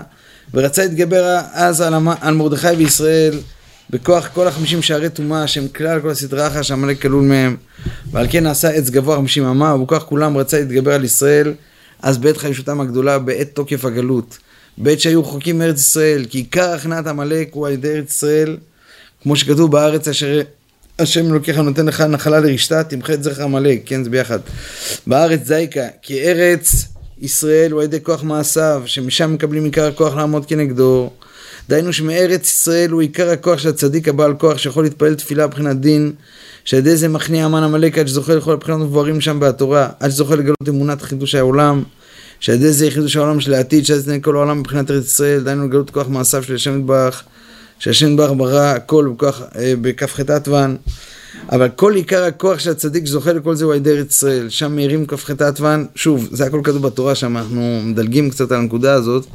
ורצה 0.54 0.84
להתגבר 0.84 1.40
אז 1.54 1.82
על, 1.82 1.94
על 2.22 2.34
מרדכי 2.34 2.68
וישראל 2.68 3.40
בכוח 3.90 4.28
כל 4.34 4.48
החמישים 4.48 4.82
שערי 4.82 5.10
טומאה 5.10 5.48
שהם 5.48 5.68
כלל 5.68 6.02
כל 6.02 6.10
הסטרא 6.10 6.48
אחרא 6.48 6.64
שעמלק 6.64 7.02
כלול 7.02 7.24
מהם 7.24 7.56
ועל 8.12 8.28
כן 8.30 8.44
נעשה 8.44 8.70
עץ 8.70 8.90
גבוה 8.90 9.18
חמישים 9.18 9.46
אמה 9.46 9.76
ובכוח 9.76 10.04
כולם 10.04 10.38
רצה 10.38 10.60
להתגבר 10.60 10.94
על 10.94 11.04
ישראל 11.04 11.54
אז 12.02 12.18
בעת 12.18 12.38
חלישותם 12.38 12.82
הגדולה 12.82 13.20
בעת 13.20 13.50
תוקף 13.54 13.86
הגלות 13.86 14.38
בעת 14.78 15.00
שהיו 15.00 15.22
רחוקים 15.22 15.58
מארץ 15.58 15.80
ישראל 15.80 16.26
כי 16.30 16.38
עיקר 16.38 16.70
הכנעת 16.70 17.08
עמלק 17.08 17.50
הוא 17.54 17.68
על 17.68 17.74
ידי 17.74 17.96
ארץ 17.96 18.12
ישראל 18.12 18.58
כמו 19.28 19.36
שכתוב 19.36 19.72
בארץ 19.72 20.08
אשר 20.08 20.42
השם 21.00 21.32
אלוקיך 21.32 21.58
נותן 21.58 21.86
לך 21.86 22.02
נחלה 22.02 22.40
לרשתה, 22.40 22.84
תמחה 22.84 23.14
את 23.14 23.24
זכר 23.24 23.44
עמלק, 23.44 23.82
כן 23.86 24.04
זה 24.04 24.10
ביחד. 24.10 24.40
בארץ 25.08 25.40
זייקה, 25.44 25.88
כי 26.02 26.22
ארץ 26.22 26.86
ישראל 27.22 27.72
הוא 27.72 27.82
על 27.82 27.86
ידי 27.86 28.00
כוח 28.04 28.24
מעשיו, 28.24 28.82
שמשם 28.86 29.34
מקבלים 29.34 29.64
עיקר 29.64 29.88
הכוח 29.88 30.16
לעמוד 30.16 30.46
כנגדו. 30.46 31.10
דהיינו 31.70 31.94
שמארץ 31.94 32.48
ישראל 32.48 32.90
הוא 32.90 33.02
עיקר 33.02 33.30
הכוח 33.30 33.60
של 33.60 33.70
הצדיק 33.70 34.08
הבעל 34.08 34.34
כוח 34.34 34.58
שיכול 34.58 34.84
להתפלל 34.84 35.16
תפילה 35.16 35.48
מבחינת 35.48 35.80
דין, 35.80 36.12
שעל 36.66 36.80
ידי 36.80 36.98
זה 36.98 37.08
מכניע 37.08 37.46
המן 37.46 37.64
עמלק 37.64 37.98
עד 37.98 38.08
שזוכה 38.08 38.36
לכל 38.36 38.54
הבחינות 38.54 38.82
המבוארים 38.82 39.22
שם 39.22 39.40
בתורה, 39.40 39.90
עד 40.00 40.10
שזוכה 40.10 40.36
לגלות 40.36 40.70
אמונת 40.70 41.02
חידוש 41.02 41.36
העולם, 41.36 41.84
שעל 42.40 42.56
ידי 42.56 42.72
זה 42.72 42.92
חידוש 42.92 43.16
העולם 43.16 43.40
של 43.40 43.54
העתיד, 43.54 43.86
שעל 43.86 44.00
ידי 44.00 44.20
כל 44.22 44.36
העולם 44.36 44.60
מבחינת 44.60 44.92
ארץ 44.92 45.06
ישראל, 45.06 45.44
דהיינו 45.44 45.68
לגלות 45.68 45.90
כוח 45.90 46.08
מעשיו 46.08 46.44
של 46.44 46.56
השם 46.56 46.80
יתברך. 46.80 47.24
שהשם 47.80 48.12
יתברך 48.12 48.32
ברא 48.38 48.60
הכל 48.60 49.14
אה, 49.56 49.74
בכ"ח 49.82 50.20
עטוון, 50.20 50.78
אבל 51.52 51.70
כל 51.76 51.96
עיקר 51.96 52.24
הכוח 52.24 52.60
של 52.60 52.72
הצדיק 52.72 53.06
שזוכה 53.06 53.34
לכל 53.34 53.56
זה 53.56 53.66
הוא 53.66 53.74
על 53.74 53.78
ידי 53.78 53.92
ארץ 53.92 54.12
ישראל, 54.12 54.50
שם 54.50 54.76
מאירים 54.76 55.06
כ"ח 55.06 55.30
עטוון, 55.30 55.86
שוב, 55.96 56.28
זה 56.32 56.46
הכל 56.46 56.62
כתוב 56.64 56.88
בתורה 56.88 57.16
שם, 57.16 57.38
אנחנו 57.38 57.82
מדלגים 57.84 58.30
קצת 58.30 58.52
על 58.52 58.58
הנקודה 58.58 58.94
הזאת, 58.94 59.26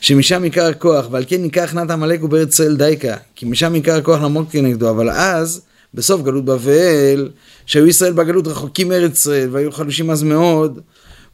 שמשם 0.00 0.42
עיקר 0.42 0.66
הכוח, 0.66 1.06
ועל 1.10 1.24
כן 1.26 1.42
עיקר 1.42 1.62
הכנעת 1.62 1.90
עמלק 1.90 2.20
הוא 2.20 2.30
בארץ 2.30 2.52
ישראל 2.52 2.76
דייקה, 2.76 3.16
כי 3.36 3.46
משם 3.46 3.74
עיקר 3.74 3.96
הכוח 3.96 4.20
לעמוד 4.20 4.46
כנגדו, 4.50 4.90
אבל 4.90 5.10
אז, 5.10 5.60
בסוף 5.94 6.22
גלות 6.22 6.44
בבל, 6.44 7.28
שהיו 7.66 7.86
ישראל 7.86 8.12
בגלות 8.12 8.46
רחוקים 8.46 8.88
מארץ 8.88 9.18
ישראל, 9.18 9.48
והיו 9.52 9.72
חלושים 9.72 10.10
אז 10.10 10.22
מאוד, 10.22 10.80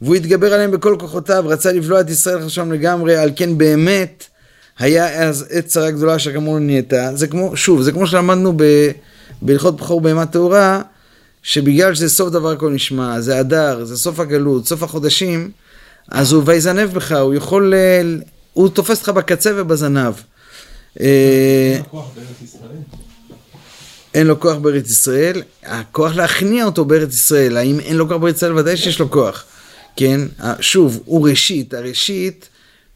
והוא 0.02 0.14
התגבר 0.14 0.54
עליהם 0.54 0.70
בכל 0.70 0.96
כוחותיו, 0.98 1.44
רצה 1.46 1.72
לבלוע 1.72 2.00
את 2.00 2.10
ישראל 2.10 2.44
חשבם 2.44 2.72
לגמרי, 2.72 3.16
על 3.16 3.30
כן 3.36 3.58
באמת, 3.58 4.24
היה 4.78 5.22
אז 5.28 5.46
עת 5.50 5.66
צרה 5.66 5.90
גדולה 5.90 6.16
אשר 6.16 6.32
כמונו 6.32 6.58
נהייתה. 6.58 7.10
זה 7.14 7.26
כמו, 7.26 7.56
שוב, 7.56 7.82
זה 7.82 7.92
כמו 7.92 8.06
שלמדנו 8.06 8.52
ב, 8.56 8.62
בהלכות 9.42 9.76
בכור 9.76 10.00
בהמה 10.00 10.26
טהורה, 10.26 10.82
שבגלל 11.42 11.94
שזה 11.94 12.08
סוף 12.08 12.30
דבר 12.30 12.50
הכל 12.50 12.70
נשמע, 12.70 13.20
זה 13.20 13.40
אדר, 13.40 13.84
זה 13.84 13.96
סוף 13.96 14.20
הגלות, 14.20 14.66
סוף 14.66 14.82
החודשים, 14.82 15.50
אז 16.10 16.32
הוא 16.32 16.42
ויזנב 16.46 16.90
בך, 16.94 17.12
הוא 17.12 17.34
יכול, 17.34 17.74
ל- 17.74 18.20
הוא 18.52 18.68
תופס 18.68 18.98
אותך 18.98 19.08
בקצה 19.08 19.50
ובזנב. 19.56 20.14
אה, 21.00 21.80
אין 24.14 24.26
לו 24.26 24.40
כוח 24.40 24.56
בארץ 24.56 24.90
ישראל, 24.90 25.42
הכוח 25.64 26.16
להכניע 26.16 26.64
אותו 26.64 26.84
בארץ 26.84 27.14
ישראל, 27.14 27.56
האם 27.56 27.80
אין 27.80 27.96
לו 27.96 28.08
כוח 28.08 28.16
בארץ 28.16 28.36
ישראל? 28.36 28.58
ודאי 28.58 28.76
שיש 28.76 29.00
לו 29.00 29.10
כוח, 29.10 29.44
כן? 29.96 30.20
שוב, 30.60 31.00
הוא 31.04 31.28
ראשית, 31.28 31.74
הראשית 31.74 32.48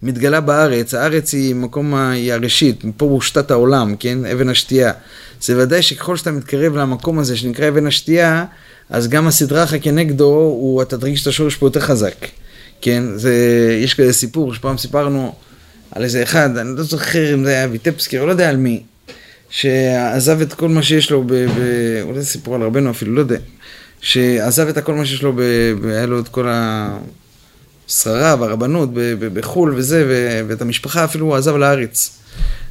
מתגלה 0.02 0.40
בארץ, 0.40 0.94
הארץ 0.94 1.32
היא 1.32 1.54
מקום, 1.54 1.94
ה- 1.94 2.14
הראשית, 2.32 2.85
פה 2.97 3.04
הוא 3.04 3.21
שתת 3.21 3.50
העולם, 3.50 3.94
כן? 3.99 4.25
אבן 4.25 4.49
השתייה. 4.49 4.92
זה 5.40 5.62
ודאי 5.62 5.82
שככל 5.82 6.16
שאתה 6.16 6.32
מתקרב 6.32 6.76
למקום 6.76 7.18
הזה 7.18 7.37
שנקרא 7.37 7.68
אבן 7.68 7.87
השתייה, 7.87 8.44
אז 8.90 9.09
גם 9.09 9.26
הסדרה 9.26 9.64
אחר 9.64 9.76
כנגדו, 9.82 10.25
הוא, 10.25 10.82
אתה 10.82 10.99
תרגיש 10.99 11.23
את 11.23 11.26
השורש 11.26 11.56
פה 11.56 11.66
יותר 11.66 11.80
חזק, 11.80 12.14
כן? 12.80 13.02
זה, 13.16 13.35
יש 13.82 13.94
כזה 13.94 14.12
סיפור 14.12 14.54
שפעם 14.54 14.78
סיפרנו 14.78 15.35
על 15.90 16.04
איזה 16.04 16.23
אחד, 16.23 16.56
אני 16.56 16.76
לא 16.76 16.82
זוכר 16.82 17.35
אם 17.35 17.44
זה 17.44 17.50
היה 17.50 17.68
ויטפסקי, 17.71 18.18
או 18.18 18.26
לא 18.26 18.30
יודע 18.30 18.49
על 18.49 18.56
מי. 18.56 18.82
שעזב 19.50 20.40
את 20.40 20.52
כל 20.52 20.68
מה 20.68 20.82
שיש 20.82 21.11
לו, 21.11 21.25
ב, 21.26 21.32
ב, 21.32 21.59
אולי 22.02 22.21
זה 22.21 22.26
סיפור 22.26 22.54
על 22.54 22.62
רבנו 22.62 22.90
אפילו, 22.90 23.14
לא 23.14 23.21
יודע, 23.21 23.37
שעזב 24.00 24.68
את 24.68 24.76
הכל 24.76 24.94
מה 24.94 25.06
שיש 25.06 25.23
לו, 25.23 25.32
ב, 25.32 25.40
ב, 25.82 25.87
היה 25.87 26.06
לו 26.06 26.21
את 26.21 26.28
כל 26.28 26.47
השררה 27.92 28.37
והרבנות 28.40 28.88
בחו"ל 29.18 29.75
וזה, 29.76 30.04
ו, 30.08 30.40
ואת 30.49 30.62
המשפחה 30.62 31.04
אפילו 31.04 31.26
הוא 31.26 31.37
עזב 31.37 31.56
לארץ. 31.56 32.11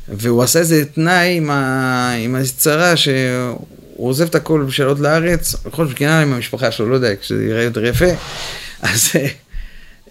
והוא 0.08 0.44
עשה 0.44 0.60
איזה 0.60 0.86
תנאי 0.86 1.38
עם, 1.38 1.50
ה, 1.50 2.14
עם 2.20 2.36
הצרה 2.36 2.98
שהוא 2.98 3.58
עוזב 3.98 4.26
את 4.28 4.36
הכל 4.36 4.64
בשביל 4.68 4.88
לעלות 4.88 5.00
לארץ, 5.00 5.56
בכל 5.66 5.88
זאת 5.88 5.96
קנה 5.96 6.22
עם 6.22 6.34
המשפחה 6.34 6.72
שלו, 6.72 6.90
לא 6.90 6.96
יודע, 6.96 7.16
כשזה 7.16 7.46
יראה 7.46 7.64
יותר 7.64 7.86
יפה, 7.86 8.06
אז 8.82 9.10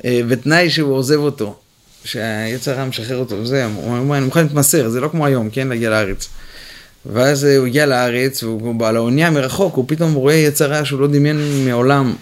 אה, 0.05 0.21
בתנאי 0.29 0.71
שהוא 0.71 0.95
עוזב 0.95 1.19
אותו. 1.19 1.57
שהיצר 2.05 2.73
הרע 2.73 2.85
משחרר 2.85 3.17
אותו, 3.17 3.37
וזה, 3.37 3.65
הוא 3.65 3.97
אומר, 3.97 4.17
אני 4.17 4.25
מוכן 4.25 4.43
להתמסר, 4.43 4.89
זה 4.89 5.01
לא 5.01 5.09
כמו 5.09 5.27
היום, 5.27 5.51
כן, 5.51 5.69
להגיע 5.69 5.91
לארץ. 5.91 6.29
ואז 7.07 7.45
אה, 7.45 7.57
הוא 7.57 7.67
הגיע 7.67 7.87
לארץ, 7.87 8.43
והוא 8.43 8.75
בא 8.75 8.91
לאונייה 8.91 9.31
מרחוק, 9.31 9.75
הוא 9.75 9.85
פתאום 9.89 10.15
רואה 10.15 10.35
יצר 10.35 10.71
רע 10.71 10.85
שהוא 10.85 11.01
לא 11.01 11.07
דמיין 11.07 11.65
מעולם. 11.67 12.15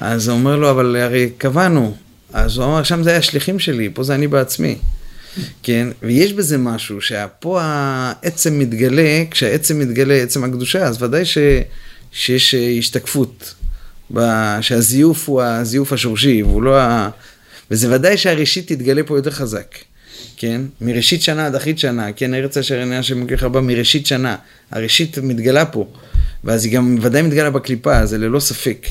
אז 0.00 0.28
הוא 0.28 0.38
אומר 0.38 0.56
לו, 0.56 0.70
אבל 0.70 0.96
הרי 0.96 1.30
קבענו. 1.38 1.96
אז 2.32 2.56
הוא 2.56 2.64
אמר, 2.64 2.82
שם 2.82 3.02
זה 3.02 3.10
היה 3.10 3.18
השליחים 3.18 3.58
שלי, 3.58 3.90
פה 3.94 4.02
זה 4.02 4.14
אני 4.14 4.28
בעצמי. 4.28 4.78
כן, 5.62 5.88
ויש 6.02 6.32
בזה 6.32 6.58
משהו, 6.58 7.00
שפה 7.00 7.60
העצם 7.62 8.58
מתגלה, 8.58 9.22
כשהעצם 9.30 9.78
מתגלה, 9.78 10.14
עצם 10.14 10.44
הקדושה, 10.44 10.84
אז 10.84 11.02
ודאי 11.02 11.24
ש, 11.24 11.38
שיש 12.12 12.54
השתקפות, 12.54 13.54
שהזיוף 14.60 15.28
הוא 15.28 15.42
הזיוף 15.42 15.92
השורשי, 15.92 16.42
והוא 16.42 16.62
לא 16.62 16.80
ה... 16.80 17.10
וזה 17.70 17.94
ודאי 17.94 18.16
שהראשית 18.16 18.72
תתגלה 18.72 19.02
פה 19.06 19.18
יותר 19.18 19.30
חזק, 19.30 19.74
כן? 20.36 20.60
מראשית 20.80 21.22
שנה 21.22 21.46
עד 21.46 21.54
אחרית 21.54 21.78
שנה, 21.78 22.12
כן? 22.12 22.34
ארץ 22.34 22.56
אשר 22.56 22.78
עיניה 22.78 23.02
שמגיח 23.02 23.42
רבה 23.42 23.60
מראשית 23.60 24.06
שנה. 24.06 24.36
הראשית 24.70 25.18
מתגלה 25.18 25.64
פה, 25.64 25.86
ואז 26.44 26.64
היא 26.64 26.72
גם 26.72 26.98
ודאי 27.00 27.22
מתגלה 27.22 27.50
בקליפה, 27.50 28.06
זה 28.06 28.18
ללא 28.18 28.40
ספק, 28.40 28.86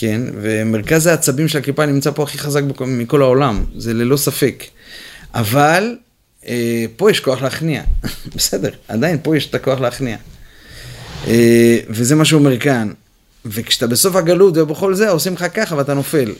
כן? 0.00 0.20
ומרכז 0.42 1.06
העצבים 1.06 1.48
של 1.48 1.58
הקליפה 1.58 1.86
נמצא 1.86 2.10
פה 2.10 2.22
הכי 2.22 2.38
חזק 2.38 2.62
בכל- 2.62 2.86
מכל 2.86 3.22
העולם, 3.22 3.64
זה 3.76 3.94
ללא 3.94 4.16
ספק. 4.16 4.64
אבל 5.34 5.96
אה, 6.48 6.84
פה 6.96 7.10
יש 7.10 7.20
כוח 7.20 7.42
להכניע, 7.42 7.82
בסדר, 8.36 8.70
עדיין 8.88 9.18
פה 9.22 9.36
יש 9.36 9.46
את 9.50 9.54
הכוח 9.54 9.80
להכניע. 9.80 10.16
אה, 11.26 11.78
וזה 11.88 12.14
מה 12.14 12.24
שהוא 12.24 12.38
אומר 12.38 12.58
כאן. 12.58 12.92
וכשאתה 13.46 13.86
בסוף 13.86 14.16
הגלות 14.16 14.56
ובכל 14.56 14.94
זה 14.94 15.10
עושים 15.10 15.34
לך 15.34 15.46
ככה 15.54 15.76
ואתה 15.76 15.94
נופל, 15.94 16.32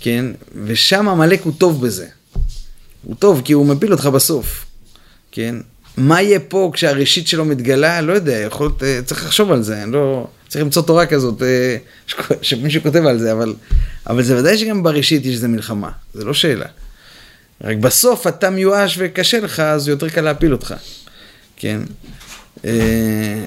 כן? 0.00 0.24
ושם 0.64 1.08
עמלק 1.08 1.40
הוא 1.42 1.52
טוב 1.58 1.86
בזה. 1.86 2.06
הוא 3.02 3.16
טוב 3.18 3.42
כי 3.44 3.52
הוא 3.52 3.66
מפיל 3.66 3.92
אותך 3.92 4.06
בסוף, 4.06 4.66
כן? 5.32 5.56
מה 5.96 6.22
יהיה 6.22 6.40
פה 6.40 6.70
כשהראשית 6.74 7.28
שלו 7.28 7.44
מתגלה? 7.44 8.00
לא 8.00 8.12
יודע, 8.12 8.32
יכול 8.36 8.72
אה, 8.82 9.00
צריך 9.04 9.24
לחשוב 9.24 9.52
על 9.52 9.62
זה, 9.62 9.82
אני 9.82 9.92
לא... 9.92 10.26
צריך 10.54 10.64
למצוא 10.64 10.82
תורה 10.82 11.06
כזאת, 11.06 11.42
אה, 11.42 11.76
שמישהו 12.42 12.82
כותב 12.82 13.06
על 13.06 13.18
זה, 13.18 13.32
אבל, 13.32 13.54
אבל 14.06 14.22
זה 14.22 14.38
ודאי 14.38 14.58
שגם 14.58 14.82
בראשית 14.82 15.26
יש 15.26 15.34
איזה 15.34 15.48
מלחמה, 15.48 15.90
זה 16.14 16.24
לא 16.24 16.34
שאלה. 16.34 16.66
רק 17.64 17.76
בסוף 17.76 18.26
אתה 18.26 18.50
מיואש 18.50 18.94
וקשה 18.98 19.40
לך, 19.40 19.60
אז 19.60 19.88
יותר 19.88 20.08
קל 20.08 20.20
להפיל 20.20 20.52
אותך, 20.52 20.74
כן? 21.56 21.80
אה, 22.64 22.70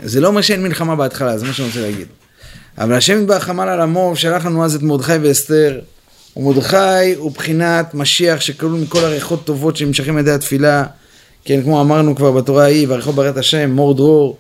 זה 0.04 0.22
לא 0.22 0.28
אומר 0.28 0.42
שאין 0.42 0.64
מלחמה 0.64 0.96
בהתחלה, 0.96 1.38
זה 1.38 1.46
מה 1.46 1.54
שאני 1.54 1.68
רוצה 1.68 1.82
להגיד. 1.82 2.08
אבל 2.78 2.94
השם 2.94 3.22
יתברך 3.22 3.50
עמל 3.50 3.70
על 3.70 3.82
עמו 3.82 4.12
ושלח 4.14 4.46
לנו 4.46 4.66
אז 4.66 4.76
את 4.76 4.82
מרדכי 4.82 5.18
ואסתר. 5.22 5.80
ומרדכי 6.38 7.14
הוא 7.18 7.32
בחינת 7.32 7.94
משיח 7.94 8.42
שכלול 8.42 8.80
מכל 8.80 9.06
הריחות 9.06 9.46
טובות 9.46 9.78
שנמשכים 9.78 10.14
על 10.14 10.20
ידי 10.20 10.32
התפילה. 10.32 10.84
כן, 11.46 11.64
כמו 11.64 11.82
אמרנו 11.82 12.16
כבר 12.16 12.32
בתורה 12.32 12.64
ההיא, 12.64 12.88
ועריכו 12.90 13.14
בראת 13.14 13.38
השם, 13.38 13.72
מור 13.72 13.94
דרור. 13.94 14.38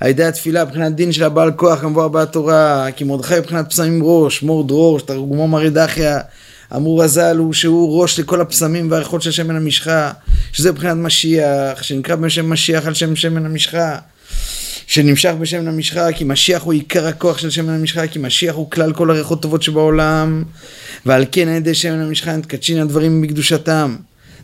על 0.00 0.08
ידי 0.08 0.24
התפילה, 0.24 0.64
בחינת 0.64 0.94
דין 0.94 1.12
של 1.12 1.24
הבעל 1.24 1.52
כוח, 1.52 1.80
כמבואר 1.80 2.08
בתורה, 2.08 2.86
כי 2.96 3.04
מרדכי 3.04 3.34
הוא 3.34 3.44
בחינת 3.44 3.70
פסמים 3.70 4.00
ראש, 4.02 4.42
מור 4.42 4.66
דרור, 4.66 4.98
שתרגומו 4.98 5.48
מרי 5.48 5.70
דחיא, 5.70 6.16
אמרו 6.76 6.98
רז"ל 6.98 7.36
הוא 7.36 7.52
שהוא 7.52 8.02
ראש 8.02 8.20
לכל 8.20 8.40
הפסמים 8.40 8.90
והריחות 8.90 9.22
של 9.22 9.30
שמן 9.30 9.56
המשחה, 9.56 10.10
שזה 10.52 10.72
בחינת 10.72 10.96
משיח, 10.96 11.82
שנקרא 11.82 12.16
בשם 12.16 12.52
משיח 12.52 12.86
על 12.86 12.94
שם 12.94 13.16
שמן 13.16 13.46
המשחה. 13.46 13.98
שנמשך 14.88 15.32
בשמן 15.40 15.68
המשחה, 15.68 16.12
כי 16.12 16.24
משיח 16.24 16.62
הוא 16.62 16.72
עיקר 16.72 17.06
הכוח 17.06 17.38
של 17.38 17.50
שמן 17.50 17.72
המשחה, 17.72 18.06
כי 18.06 18.18
משיח 18.18 18.54
הוא 18.54 18.70
כלל 18.70 18.92
כל 18.92 19.10
הריחות 19.10 19.42
טובות 19.42 19.62
שבעולם, 19.62 20.44
ועל 21.06 21.24
כן 21.32 21.48
על 21.48 21.54
ידי 21.54 21.74
שמן 21.74 22.00
המשחה 22.00 22.36
נתקדשין 22.36 22.78
הדברים 22.78 23.22
בקדושתם. 23.22 23.96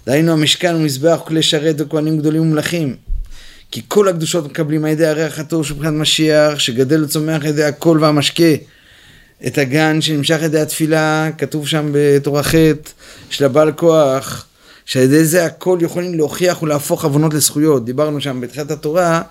דהיינו 0.07 0.33
המשכן 0.33 0.75
ומזבח 0.75 1.21
וכלי 1.25 1.43
שרת 1.43 1.77
וכהנים 1.79 2.19
גדולים 2.19 2.43
ומלכים. 2.43 2.97
כי 3.75 3.83
כל 3.89 4.09
הקדושות 4.09 4.45
מקבלים 4.45 4.85
על 4.85 4.91
ידי 4.91 5.07
הריח 5.07 5.39
הטוב 5.39 5.67
של 5.67 5.75
מבחינת 5.75 5.93
משיח, 5.95 6.59
שגדל 6.59 7.05
וצומח 7.05 7.43
על 7.43 7.47
ידי 7.47 7.65
הקול 7.65 8.05
והמשקה. 8.05 8.55
את 9.47 9.59
הגן 9.59 10.01
שנמשך 10.01 10.35
על 10.35 10.45
ידי 10.45 10.61
התפילה, 10.61 11.31
כתוב 11.39 11.69
שם 11.69 11.91
בתורה 11.93 12.43
ח' 12.43 12.55
של 13.31 13.45
הבעל 13.45 13.73
כוח, 13.73 14.47
שעל 14.85 15.03
ידי 15.03 15.25
זה 15.25 15.45
הכל 15.45 15.79
יכולים 15.81 16.15
להוכיח 16.15 16.63
ולהפוך 16.63 17.05
עוונות 17.05 17.35
לזכויות. 17.35 17.85
דיברנו 17.85 18.21
שם 18.21 18.41
בתחילת 18.41 18.71
התורה, 18.71 19.23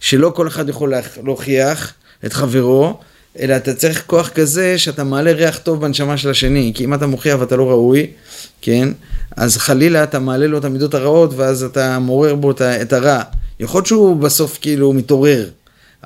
שלא 0.00 0.32
כל 0.36 0.48
אחד 0.48 0.68
יכול 0.68 0.94
להוכיח 1.24 1.92
את 2.26 2.32
חברו, 2.32 3.00
אלא 3.38 3.56
אתה 3.56 3.74
צריך 3.74 4.02
כוח 4.06 4.28
כזה 4.28 4.78
שאתה 4.78 5.04
מעלה 5.04 5.32
ריח 5.32 5.58
טוב 5.58 5.80
בנשמה 5.80 6.16
של 6.16 6.30
השני, 6.30 6.72
כי 6.74 6.84
אם 6.84 6.94
אתה 6.94 7.06
מוכיח 7.06 7.40
ואתה 7.40 7.56
לא 7.56 7.70
ראוי, 7.70 8.06
כן, 8.62 8.88
אז 9.36 9.56
חלילה 9.56 10.04
אתה 10.04 10.18
מעלה 10.18 10.46
לו 10.46 10.58
את 10.58 10.64
המידות 10.64 10.94
הרעות, 10.94 11.30
ואז 11.36 11.62
אתה 11.62 11.98
מעורר 11.98 12.34
בו 12.34 12.50
את 12.82 12.92
הרע. 12.92 13.22
יכול 13.60 13.78
להיות 13.78 13.86
שהוא 13.86 14.16
בסוף 14.16 14.58
כאילו 14.60 14.92
מתעורר, 14.92 15.48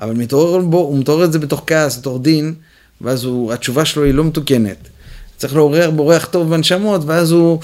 אבל 0.01 0.13
מתעורר 0.13 0.59
בו, 0.61 0.77
הוא 0.77 0.99
מתעורר 0.99 1.25
את 1.25 1.31
זה 1.31 1.39
בתוך 1.39 1.63
כעס, 1.67 1.97
בתוך 1.97 2.19
דין, 2.21 2.53
ואז 3.01 3.23
הוא, 3.23 3.53
התשובה 3.53 3.85
שלו 3.85 4.03
היא 4.03 4.13
לא 4.13 4.23
מתוקנת. 4.23 4.77
צריך 5.37 5.55
לעורר 5.55 5.91
בו 5.91 6.07
ריח 6.07 6.25
טוב 6.25 6.49
בנשמות, 6.49 7.01
ואז 7.05 7.31
הוא, 7.31 7.59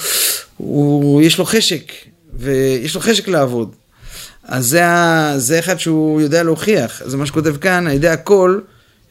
הוא, 0.57 1.21
יש 1.21 1.37
לו 1.37 1.45
חשק, 1.45 1.91
ויש 2.33 2.95
לו 2.95 3.01
חשק 3.01 3.27
לעבוד. 3.27 3.75
אז 4.43 4.67
זה, 4.67 4.83
זה 5.37 5.59
אחד 5.59 5.79
שהוא 5.79 6.21
יודע 6.21 6.43
להוכיח, 6.43 7.01
זה 7.05 7.17
מה 7.17 7.25
שכותב 7.25 7.57
כאן, 7.57 7.87
על 7.87 7.93
ידי 7.93 8.07
הכל 8.07 8.59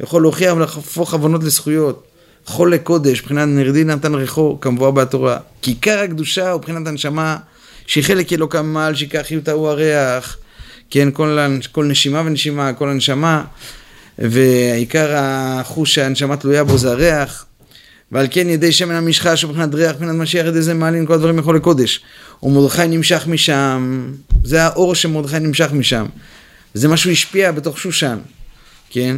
יכול 0.00 0.22
להוכיח 0.22 0.56
ולהפוך 0.56 1.14
עוונות 1.14 1.44
לזכויות. 1.44 2.02
חול 2.46 2.74
לקודש, 2.74 3.20
מבחינת 3.20 3.48
נרדין 3.48 3.90
נתן 3.90 4.14
ריחו, 4.14 4.58
כמבואר 4.60 4.90
בתורה. 4.90 5.38
כי 5.62 5.70
עיקר 5.70 5.98
הקדושה 5.98 6.50
הוא 6.50 6.58
מבחינת 6.58 6.86
הנשמה, 6.86 7.36
שהיא 7.86 8.04
חלק 8.04 8.32
אלוקה 8.32 8.62
ממעל, 8.62 8.94
שעיקר 8.94 9.22
חיותה 9.22 9.52
הוא 9.52 9.68
הריח, 9.68 10.36
כן, 10.90 11.08
כל, 11.12 11.38
כל 11.72 11.84
נשימה 11.84 12.22
ונשימה, 12.26 12.72
כל 12.72 12.88
הנשמה, 12.88 13.44
ועיקר 14.18 15.12
החוש 15.16 15.94
שהנשמה 15.94 16.36
תלויה 16.36 16.64
בו 16.64 16.78
זה 16.78 16.90
הריח. 16.90 17.46
ועל 18.12 18.26
כן 18.30 18.48
ידי 18.48 18.72
שמן 18.72 18.94
המשחה 18.94 19.36
שמבחינת 19.36 19.74
ריח, 19.74 19.92
מבחינת 19.92 20.14
משיח, 20.14 20.46
ידי 20.46 20.62
זה 20.62 20.74
מעלים 20.74 21.06
כל 21.06 21.14
הדברים 21.14 21.38
יכול 21.38 21.56
לקודש. 21.56 22.00
ומרדכי 22.42 22.88
נמשך 22.88 23.26
משם, 23.26 24.06
זה 24.44 24.62
האור 24.62 24.94
שמרדכי 24.94 25.38
נמשך 25.38 25.72
משם. 25.72 26.06
וזה 26.74 26.88
מה 26.88 26.96
שהוא 26.96 27.12
השפיע 27.12 27.52
בתוך 27.52 27.78
שושן, 27.78 28.18
כן? 28.90 29.16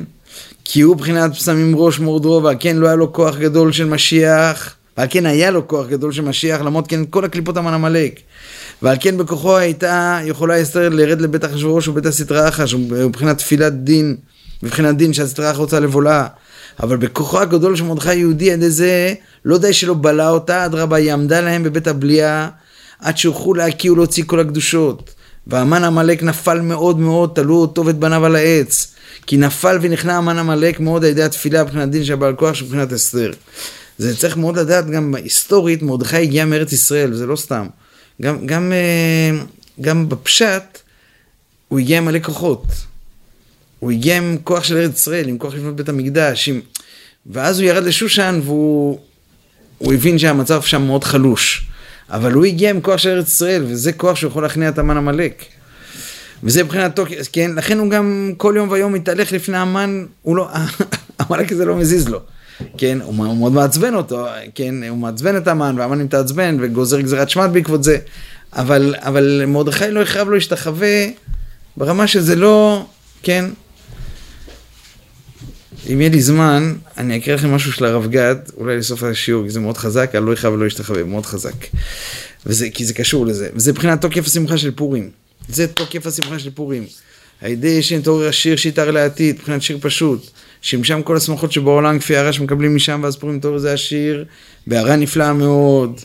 כי 0.64 0.80
הוא 0.80 0.94
מבחינת 0.94 1.34
פסמים 1.34 1.76
ראש 1.76 1.98
מורדרו, 1.98 2.42
ועל 2.42 2.56
כן 2.60 2.76
לא 2.76 2.86
היה 2.86 2.96
לו 2.96 3.12
כוח 3.12 3.36
גדול 3.36 3.72
של 3.72 3.84
משיח, 3.84 4.74
ועל 4.98 5.06
כן 5.10 5.26
היה 5.26 5.50
לו 5.50 5.68
כוח 5.68 5.86
גדול 5.86 6.12
של 6.12 6.22
משיח, 6.22 6.60
למרות 6.60 6.88
כן 6.88 7.00
כל 7.10 7.24
הקליפות 7.24 7.56
המן 7.56 7.74
עמלק. 7.74 8.20
ועל 8.82 8.96
כן 9.00 9.18
בכוחו 9.18 9.56
הייתה 9.56 10.18
יכולה 10.24 10.62
אסתר 10.62 10.88
לרד 10.88 11.20
לבית 11.20 11.44
אחשוורוש 11.44 11.88
ובית 11.88 12.06
הסטרא 12.06 12.48
אחש, 12.48 12.74
מבחינת 12.74 13.38
תפילת 13.38 13.84
דין, 13.84 14.16
מבחינת 14.62 14.96
דין 14.96 15.12
שהסטרא 15.12 15.50
אחש 15.50 15.58
רוצה 15.58 15.80
לבולעה. 15.80 16.26
אבל 16.82 16.96
בכוחו 16.96 17.40
הגדול 17.40 17.76
של 17.76 17.84
מרדכי 17.84 18.14
יהודי 18.14 18.52
עד 18.52 18.62
איזה, 18.62 19.14
לא 19.44 19.58
די 19.58 19.72
שלא 19.72 19.94
בלע 19.94 20.30
אותה, 20.30 20.64
אדרבה, 20.64 20.96
היא 20.96 21.12
עמדה 21.12 21.40
להם 21.40 21.62
בבית 21.62 21.86
הבליעה, 21.86 22.48
עד 23.00 23.18
שהוכלו 23.18 23.54
להקיא 23.54 23.90
ולהוציא 23.90 24.24
כל 24.26 24.40
הקדושות. 24.40 25.10
והמן 25.46 25.84
עמלק 25.84 26.22
נפל 26.22 26.60
מאוד 26.60 26.98
מאוד, 26.98 27.32
תלו 27.34 27.54
אותו 27.54 27.86
ואת 27.86 27.98
בניו 27.98 28.24
על 28.24 28.36
העץ. 28.36 28.94
כי 29.26 29.36
נפל 29.36 29.78
ונכנע 29.82 30.16
המן 30.16 30.38
עמלק 30.38 30.80
מאוד 30.80 31.04
על 31.04 31.10
ידי 31.10 31.22
התפילה 31.22 31.64
מבחינת 31.64 31.90
דין 31.90 32.04
של 32.04 32.14
בעל 32.14 32.34
כוח 32.34 32.54
שבחינת 32.54 32.92
אסתר. 32.92 33.30
זה 33.98 34.16
צריך 34.16 34.36
מאוד 34.36 34.58
לדעת, 34.58 34.90
גם 34.90 35.14
היסטורית, 35.14 35.82
מרדכי 35.82 36.16
הגיע 36.16 36.44
מארץ 36.44 36.72
ישראל, 36.72 37.14
זה 37.14 37.26
לא 37.26 37.36
סתם. 37.36 37.66
גם, 38.22 38.46
גם, 38.46 38.72
אה, 38.72 39.40
גם 39.80 40.08
בפשט, 40.08 40.78
הוא 41.68 41.78
הגיע 41.78 41.98
עם 41.98 42.04
מלא 42.04 42.18
כוחות. 42.22 42.64
הוא 43.78 43.90
הגיע 43.90 44.16
עם 44.16 44.36
כוח 44.44 44.64
של 44.64 44.76
ארץ 44.76 44.98
ישראל, 44.98 45.28
עם 45.28 45.38
כוח 45.38 45.54
לבנות 45.54 45.76
בית 45.76 45.88
המקדש, 45.88 46.48
עם... 46.48 46.60
ואז 47.26 47.60
הוא 47.60 47.68
ירד 47.68 47.82
לשושן 47.82 48.40
והוא 48.44 48.98
הוא 49.78 49.94
הבין 49.94 50.18
שהמצב 50.18 50.62
שם 50.62 50.82
מאוד 50.82 51.04
חלוש. 51.04 51.66
אבל 52.10 52.32
הוא 52.32 52.44
הגיע 52.44 52.70
עם 52.70 52.80
כוח 52.80 52.96
של 52.96 53.08
ארץ 53.08 53.28
ישראל, 53.28 53.64
וזה 53.68 53.92
כוח 53.92 54.16
שיכול 54.16 54.42
להכניע 54.42 54.68
את 54.68 54.78
המן 54.78 54.96
עמלק. 54.96 55.44
וזה 56.42 56.64
מבחינת 56.64 56.96
תוקף, 56.96 57.28
כן, 57.32 57.50
לכן 57.54 57.78
הוא 57.78 57.90
גם 57.90 58.32
כל 58.36 58.54
יום 58.56 58.70
ויום 58.70 58.92
מתהלך 58.92 59.32
לפני 59.32 59.56
המן, 59.56 60.06
הוא 60.22 60.36
לא, 60.36 60.48
עמלק 61.20 61.52
הזה 61.52 61.64
לא 61.64 61.76
מזיז 61.76 62.08
לו. 62.08 62.20
כן, 62.78 62.98
הוא 63.02 63.14
מאוד 63.14 63.52
מעצבן 63.52 63.94
אותו, 63.94 64.26
כן, 64.54 64.74
הוא 64.88 64.98
מעצבן 64.98 65.36
את 65.36 65.48
המן, 65.48 65.74
והמן 65.78 66.02
מתעצבן 66.02 66.56
וגוזר 66.60 67.00
גזירת 67.00 67.30
שמד 67.30 67.50
בעקבות 67.52 67.84
זה, 67.84 67.98
אבל, 68.52 68.94
אבל 68.98 69.42
מרדכי 69.46 69.90
לא 69.90 70.02
החרב 70.02 70.28
לו 70.28 70.34
להשתחווה 70.34 71.06
ברמה 71.76 72.06
שזה 72.06 72.36
לא, 72.36 72.86
כן, 73.22 73.44
אם 75.92 76.00
יהיה 76.00 76.10
לי 76.10 76.20
זמן, 76.20 76.74
אני 76.98 77.16
אקריא 77.16 77.34
לכם 77.34 77.54
משהו 77.54 77.72
של 77.72 77.84
הרב 77.84 78.06
גד, 78.06 78.36
אולי 78.56 78.76
לסוף 78.76 79.02
השיעור, 79.02 79.44
כי 79.44 79.50
זה 79.50 79.60
מאוד 79.60 79.76
חזק, 79.76 80.14
על 80.14 80.22
לא 80.22 80.32
יכאב 80.32 80.52
ולא 80.52 80.66
ישתחווה, 80.66 81.04
מאוד 81.04 81.26
חזק. 81.26 81.54
וזה, 82.46 82.70
כי 82.70 82.84
זה 82.84 82.94
קשור 82.94 83.26
לזה. 83.26 83.48
וזה 83.54 83.72
מבחינת 83.72 84.00
תוקף 84.00 84.26
השמחה 84.26 84.58
של 84.58 84.70
פורים. 84.70 85.10
זה 85.48 85.66
תוקף 85.66 86.06
השמחה 86.06 86.38
של 86.38 86.50
פורים. 86.50 86.86
על 87.40 87.50
ידי 87.50 87.82
שנתעורר 87.82 88.28
השיר 88.28 88.56
שיתאר 88.56 88.90
לעתיד, 88.90 89.36
מבחינת 89.36 89.62
שיר 89.62 89.78
פשוט. 89.80 90.30
שמשם 90.62 91.02
כל 91.02 91.16
השמחות 91.16 91.52
שבעולם, 91.52 91.98
כפי 91.98 92.16
הערה 92.16 92.32
שמקבלים 92.32 92.76
משם, 92.76 93.00
ואז 93.02 93.16
פורים 93.16 93.36
מתעורר 93.36 93.58
זה 93.58 93.72
השיר, 93.72 94.24
בהערה 94.66 94.96
נפלאה 94.96 95.32
מאוד. 95.32 96.00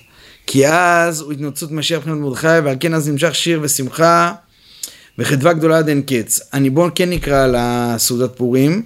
כי 0.47 0.67
אז 0.67 1.21
הוא 1.21 1.31
התנוצות 1.31 1.71
משיח 1.71 1.97
מבחינת 1.97 2.17
מרדכי, 2.17 2.47
ועל 2.63 2.75
כן 2.79 2.93
אז 2.93 3.09
נמשך 3.09 3.35
שיר 3.35 3.59
ושמחה, 3.63 4.33
וחדווה 5.17 5.53
גדולה 5.53 5.77
עד 5.77 5.89
אין 5.89 6.01
קץ. 6.01 6.39
אני 6.53 6.69
בואו 6.69 6.89
כן 6.95 7.09
נקרא 7.09 7.43
על 7.43 7.55
הסעודת 7.57 8.37
פורים. 8.37 8.83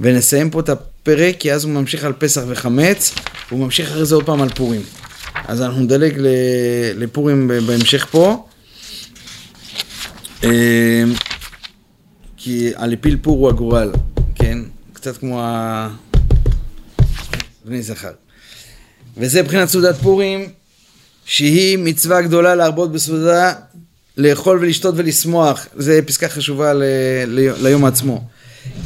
ונסיים 0.00 0.50
פה 0.50 0.60
את 0.60 0.68
הפרק, 0.68 1.36
כי 1.38 1.52
אז 1.52 1.64
הוא 1.64 1.72
ממשיך 1.72 2.04
על 2.04 2.12
פסח 2.12 2.42
וחמץ, 2.48 3.14
והוא 3.48 3.64
ממשיך 3.64 3.90
אחרי 3.90 4.04
זה 4.04 4.14
עוד 4.14 4.26
פעם 4.26 4.42
על 4.42 4.48
פורים. 4.48 4.82
אז 5.48 5.62
אנחנו 5.62 5.80
נדלג 5.80 6.12
לפורים 6.94 7.50
בהמשך 7.66 8.06
פה. 8.10 8.46
אה, 10.44 11.04
כי 12.36 12.70
על 12.74 12.92
הפיל 12.92 13.18
פור 13.22 13.38
הוא 13.38 13.48
הגורל, 13.48 13.92
כן? 14.34 14.58
קצת 15.00 15.16
כמו 15.16 15.40
ה... 15.42 15.88
בני 17.64 17.82
זכר. 17.82 18.10
וזה 19.16 19.42
מבחינת 19.42 19.68
סעודת 19.68 19.96
פורים, 19.96 20.48
שהיא 21.24 21.78
מצווה 21.78 22.22
גדולה 22.22 22.54
להרבות 22.54 22.92
בסעודה, 22.92 23.52
לאכול 24.16 24.58
ולשתות 24.58 24.94
ולשמוח. 24.98 25.66
זה 25.76 26.00
פסקה 26.06 26.28
חשובה 26.28 26.72
ל... 26.72 26.82
ל... 27.26 27.50
ליום 27.62 27.84
עצמו. 27.84 28.24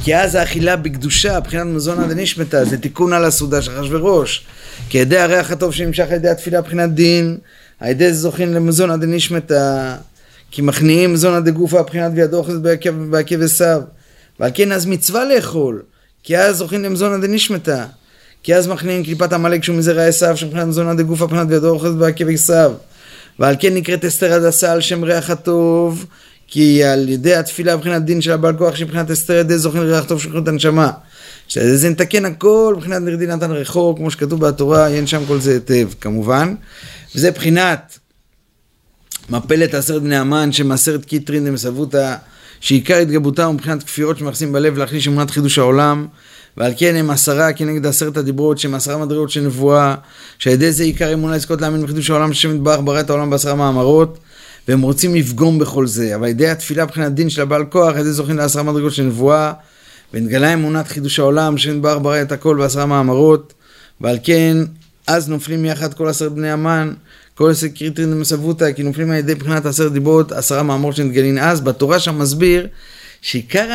כי 0.05 0.16
אז 0.16 0.35
האכילה 0.35 0.77
בקדושה, 0.77 1.40
מבחינת 1.40 1.66
מזונה 1.66 2.07
דנשמתא, 2.07 2.64
זה 2.64 2.79
תיקון 2.79 3.12
על 3.12 3.25
הסעודה 3.25 3.62
של 3.62 3.81
אחשוורוש. 3.81 4.44
כי 4.88 4.98
ידי 4.98 5.18
הריח 5.18 5.51
הטוב 5.51 5.72
שנמשך 5.72 6.05
על 6.05 6.12
ידי 6.12 6.29
התפילה 6.29 6.61
מבחינת 6.61 6.94
דין, 6.94 7.38
על 7.81 7.90
ידי 7.90 8.12
זה 8.12 8.20
זוכין 8.20 8.53
למזונה 8.53 8.96
דנשמתא. 8.96 9.94
כי 10.51 10.62
מכניעים 10.62 11.12
מזונה 11.12 11.40
דגופה 11.40 11.83
מבחינת 11.83 12.12
וידו 12.14 12.37
אוחזת 12.37 12.61
בעקב 13.11 13.42
עשיו. 13.42 13.83
ועל 14.40 14.51
כן 14.55 14.72
אז 14.72 14.87
מצווה 14.87 15.25
לאכול, 15.25 15.83
כי 16.22 16.38
אז 16.38 16.56
זוכין 16.56 16.82
למזונה 16.82 17.26
דנשמתא. 17.26 17.85
כי 18.42 18.54
אז 18.54 18.68
מכניעים 18.68 19.04
קליפת 19.04 19.32
עמלק 19.32 19.64
שהוא 19.64 19.76
מזרע 19.76 20.02
עשיו, 20.02 20.37
שמבחינת 20.37 20.66
מזונה 20.66 20.94
דגופה 20.94 21.24
מבחינת 21.24 21.46
וידו 21.50 21.68
אוחזת 21.68 21.94
בעקב 21.94 22.28
עשיו. 22.28 22.72
ועל 23.38 23.54
כן 23.58 23.74
נקראת 23.74 24.04
אסתר 24.04 24.32
הדסה 24.32 24.72
על 24.72 24.80
שם 24.80 25.04
ריח 25.04 25.30
הטוב, 25.30 26.06
כי 26.48 26.85
על 26.85 27.08
ידי 27.08 27.35
התפילה 27.35 27.76
מבחינת 27.76 28.04
דין 28.04 28.20
של 28.20 28.32
הבעל 28.32 28.56
כוח 28.56 28.76
שמבחינת 28.76 29.11
אסתר 29.11 29.35
ידי 29.35 29.58
זוכן 29.58 29.78
ריח 29.78 30.04
טוב 30.04 30.22
של 30.22 30.42
הנשמה. 30.46 30.90
שזה 31.48 31.90
נתקן 31.90 32.24
הכל 32.24 32.74
מבחינת 32.76 33.02
נרדי 33.02 33.26
נתן 33.26 33.50
רחוק, 33.50 33.98
כמו 33.98 34.11
שכתוב 34.11 34.46
בתורה, 34.46 34.88
אין 34.88 35.06
שם 35.06 35.22
כל 35.26 35.40
זה 35.40 35.52
היטב, 35.52 35.88
כמובן. 36.00 36.54
וזה 37.14 37.30
מבחינת 37.30 37.98
מפלת 39.30 39.74
עשרת 39.74 40.02
בני 40.02 40.16
המן, 40.16 40.52
שמעשרת 40.52 41.04
כתרין 41.05 41.44
דמסאבותא, 41.44 42.16
שעיקר 42.62 42.96
התגברותם 42.96 43.50
מבחינת 43.55 43.83
כפירות 43.83 44.18
שמייחסים 44.18 44.53
בלב 44.53 44.79
להחליש 44.79 45.09
אמונת 45.09 45.31
חידוש 45.31 45.59
העולם. 45.59 46.07
ועל 46.57 46.72
כן 46.77 46.96
הם 46.96 47.11
עשרה 47.11 47.53
כנגד 47.53 47.87
עשרת 47.87 48.16
הדיברות 48.16 48.59
שהם 48.59 48.75
עשרה 48.75 48.98
מדרגות 49.07 49.31
של 49.31 49.40
נבואה 49.40 49.94
שעל 50.38 50.53
ידי 50.53 50.72
זה 50.72 50.83
עיקר 50.83 51.12
אמונה 51.12 51.37
לזכות 51.37 51.61
להאמין 51.61 51.83
בחידוש 51.83 52.11
העולם 52.11 52.33
שהשם 52.33 52.55
יתברך 52.57 52.81
ברא 52.85 53.01
את 53.01 53.11
העולם 53.11 53.31
בעשרה 53.31 53.55
מאמרות 53.55 54.18
והם 54.68 54.83
רוצים 54.83 55.14
לפגום 55.14 55.59
בכל 55.59 55.87
זה 55.87 56.14
אבל 56.14 56.27
ידי 56.27 56.48
התפילה 56.48 56.85
מבחינת 56.85 57.14
דין 57.14 57.31
של 57.31 57.42
הבעל 57.42 57.64
כוח 57.64 57.94
על 57.94 58.01
ידי 58.01 58.12
זוכים 58.12 58.37
לעשרה 58.37 58.62
מדרגות 58.62 58.92
של 58.92 59.03
נבואה 59.03 59.53
ונגלה 60.14 60.55
אמונת 60.55 60.88
חידוש 60.88 61.18
העולם 61.18 61.59
ששם 61.59 61.77
יתברך 61.77 61.98
ברא 62.03 62.22
את 62.22 62.33
הכל 62.33 62.57
בעשרה 62.57 62.87
מאמרות 62.87 63.53
ועל 64.01 64.18
כן 64.22 64.57
אז 65.07 65.29
נופלים 65.29 65.64
יחד 65.64 65.94
כל 65.94 66.09
עשרת 66.09 66.33
בני 66.33 66.51
המן 66.51 66.92
כל 67.35 67.51
עשר 67.51 67.68
קריטרין 67.68 68.21
מסבותא 68.21 68.73
כי 68.73 68.83
נופלים 68.83 69.11
על 69.11 69.16
ידי 69.16 69.35
מבחינת 69.35 69.66
עשרת 69.66 69.92
דיברות 69.92 70.33
עשרה 70.33 70.62
מאמרות 70.62 70.97
שנתגלין 70.97 71.38
אז 71.38 71.61
בתורה 71.61 72.01
שם 72.01 72.18
מסביר 72.18 72.66
שעיקר 73.23 73.68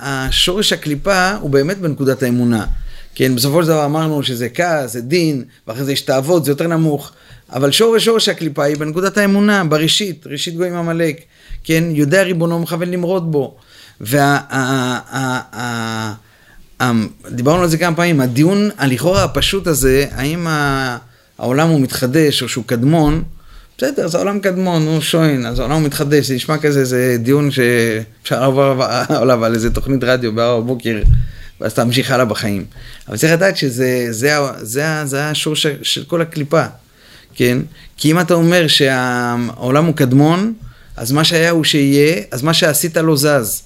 השורש 0.00 0.72
הקליפה 0.72 1.34
הוא 1.34 1.50
באמת 1.50 1.78
בנקודת 1.78 2.22
האמונה. 2.22 2.66
כן, 3.14 3.34
בסופו 3.34 3.62
של 3.62 3.68
דבר 3.68 3.84
אמרנו 3.84 4.22
שזה 4.22 4.48
כעס, 4.48 4.92
זה 4.92 5.00
דין, 5.00 5.44
ואחרי 5.66 5.84
זה 5.84 5.92
יש 5.92 6.00
תאוות, 6.00 6.44
זה 6.44 6.50
יותר 6.50 6.66
נמוך. 6.66 7.12
אבל 7.52 7.70
שורש 7.70 8.04
שורש 8.04 8.28
הקליפה 8.28 8.64
היא 8.64 8.76
בנקודת 8.76 9.18
האמונה, 9.18 9.64
בראשית, 9.64 10.26
ראשית 10.26 10.54
גויים 10.54 10.74
עמלק. 10.74 11.20
כן, 11.64 11.84
יודע 11.90 12.22
ריבונו 12.22 12.58
מכוון 12.58 12.90
למרוד 12.90 13.32
בו. 13.32 13.56
ודיברנו 17.30 17.62
על 17.62 17.68
זה 17.68 17.78
כמה 17.78 17.96
פעמים, 17.96 18.20
הדיון 18.20 18.70
הלכאורה 18.78 19.24
הפשוט 19.24 19.66
הזה, 19.66 20.06
האם 20.10 20.46
העולם 21.38 21.68
הוא 21.68 21.80
מתחדש 21.80 22.42
או 22.42 22.48
שהוא 22.48 22.64
קדמון, 22.66 23.22
בסדר, 23.78 24.08
זה 24.08 24.18
עולם 24.18 24.40
קדמון, 24.40 24.86
הוא 24.86 25.00
שוין, 25.00 25.46
אז 25.46 25.58
העולם 25.58 25.84
מתחדש, 25.84 26.26
זה 26.26 26.34
נשמע 26.34 26.58
כזה, 26.58 26.84
זה 26.84 27.16
דיון 27.20 27.50
שאפשר 27.50 28.40
לעבור 28.40 28.84
עליו 29.08 29.44
על 29.44 29.54
איזה 29.54 29.70
תוכנית 29.70 30.04
רדיו 30.04 30.32
בארבע 30.32 30.60
בבוקר, 30.60 31.02
ואז 31.60 31.74
תמשיך 31.74 32.10
הלאה 32.10 32.24
בחיים. 32.24 32.64
אבל 33.08 33.16
צריך 33.16 33.32
לדעת 33.32 33.56
שזה 33.56 34.06
זה, 34.10 34.36
זה, 34.60 34.84
זה 35.04 35.24
השור 35.24 35.56
של, 35.56 35.74
של 35.82 36.04
כל 36.04 36.22
הקליפה, 36.22 36.64
כן? 37.34 37.58
כי 37.96 38.10
אם 38.10 38.20
אתה 38.20 38.34
אומר 38.34 38.66
שהעולם 38.68 39.84
הוא 39.84 39.94
קדמון, 39.94 40.52
אז 40.96 41.12
מה 41.12 41.24
שהיה 41.24 41.50
הוא 41.50 41.64
שיהיה, 41.64 42.22
אז 42.30 42.42
מה 42.42 42.54
שעשית 42.54 42.96
לא 42.96 43.16
זז. 43.16 43.62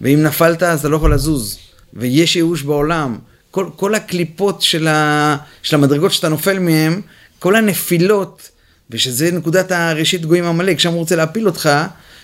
ואם 0.00 0.22
נפלת, 0.22 0.62
אז 0.62 0.78
אתה 0.78 0.88
לא 0.88 0.96
יכול 0.96 1.14
לזוז. 1.14 1.58
ויש 1.94 2.36
ייאוש 2.36 2.62
בעולם. 2.62 3.18
כל, 3.50 3.66
כל 3.76 3.94
הקליפות 3.94 4.62
של, 4.62 4.88
ה, 4.88 5.36
של 5.62 5.76
המדרגות 5.76 6.12
שאתה 6.12 6.28
נופל 6.28 6.58
מהן, 6.58 7.00
כל 7.38 7.56
הנפילות, 7.56 8.50
ושזה 8.90 9.30
נקודת 9.32 9.72
הראשית 9.72 10.26
גויים 10.26 10.44
עמלק, 10.44 10.78
שם 10.78 10.90
הוא 10.90 10.98
רוצה 10.98 11.16
להפיל 11.16 11.46
אותך, 11.46 11.70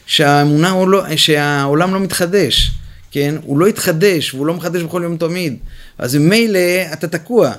שהאמונה 0.06 0.70
הוא 0.70 0.88
לא, 0.88 1.16
שהעולם 1.16 1.94
לא 1.94 2.00
מתחדש, 2.00 2.70
כן? 3.10 3.34
הוא 3.42 3.58
לא 3.58 3.68
יתחדש, 3.68 4.34
והוא 4.34 4.46
לא 4.46 4.54
מחדש 4.54 4.82
בכל 4.82 5.00
יום 5.04 5.16
תמיד. 5.16 5.56
אז 5.98 6.16
ממילא 6.16 6.58
אתה 6.92 7.08
תקוע, 7.08 7.52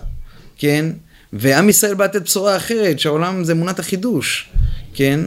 כן? 0.58 0.86
ועם 1.34 1.70
ישראל 1.70 1.94
בא 1.94 2.06
לתת 2.06 2.22
בשורה 2.22 2.58
אחרת, 2.58 3.00
שהעולם 3.00 3.44
זה 3.44 3.52
אמונת 3.52 3.80
החידוש, 3.80 4.50
כן? 4.94 5.20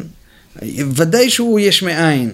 ודאי 0.95 1.31
שהוא 1.31 1.61
יש 1.61 1.83
מאין, 1.83 2.31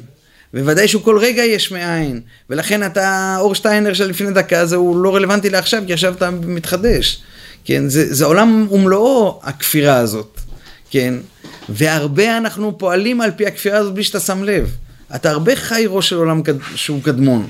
וודאי 0.63 0.89
שהוא 0.89 1.03
כל 1.03 1.19
רגע 1.19 1.45
יש 1.45 1.73
מאין, 1.73 2.21
ולכן 2.51 2.87
אתה, 2.87 3.37
אור 3.39 3.55
שטיינר 3.55 3.95
של 3.95 4.07
לפני 4.07 4.31
דקה, 4.31 4.67
זה 4.67 4.77
הוא 4.77 4.97
לא 4.97 5.15
רלוונטי 5.15 5.51
לעכשיו, 5.51 5.83
כי 5.87 5.93
עכשיו 5.93 6.15
אתה 6.15 6.31
מתחדש, 6.31 7.23
כן? 7.65 7.89
זה, 7.89 8.15
זה 8.15 8.25
עולם 8.25 8.67
ומלואו 8.71 9.41
הכפירה 9.43 9.97
הזאת, 9.97 10.41
כן? 10.91 11.15
והרבה 11.69 12.37
אנחנו 12.37 12.79
פועלים 12.79 13.21
על 13.21 13.31
פי 13.37 13.47
הכפירה 13.47 13.79
הזאת 13.79 13.95
בלי 13.95 14.05
שאתה 14.05 14.21
שם 14.21 14.45
לב. 14.45 14.71
אתה 15.15 15.31
הרבה 15.31 15.57
חי 15.57 15.85
ראש 15.89 16.09
של 16.09 16.17
עולם 16.17 16.43
קד... 16.43 16.55
שהוא 16.75 17.03
קדמון. 17.03 17.47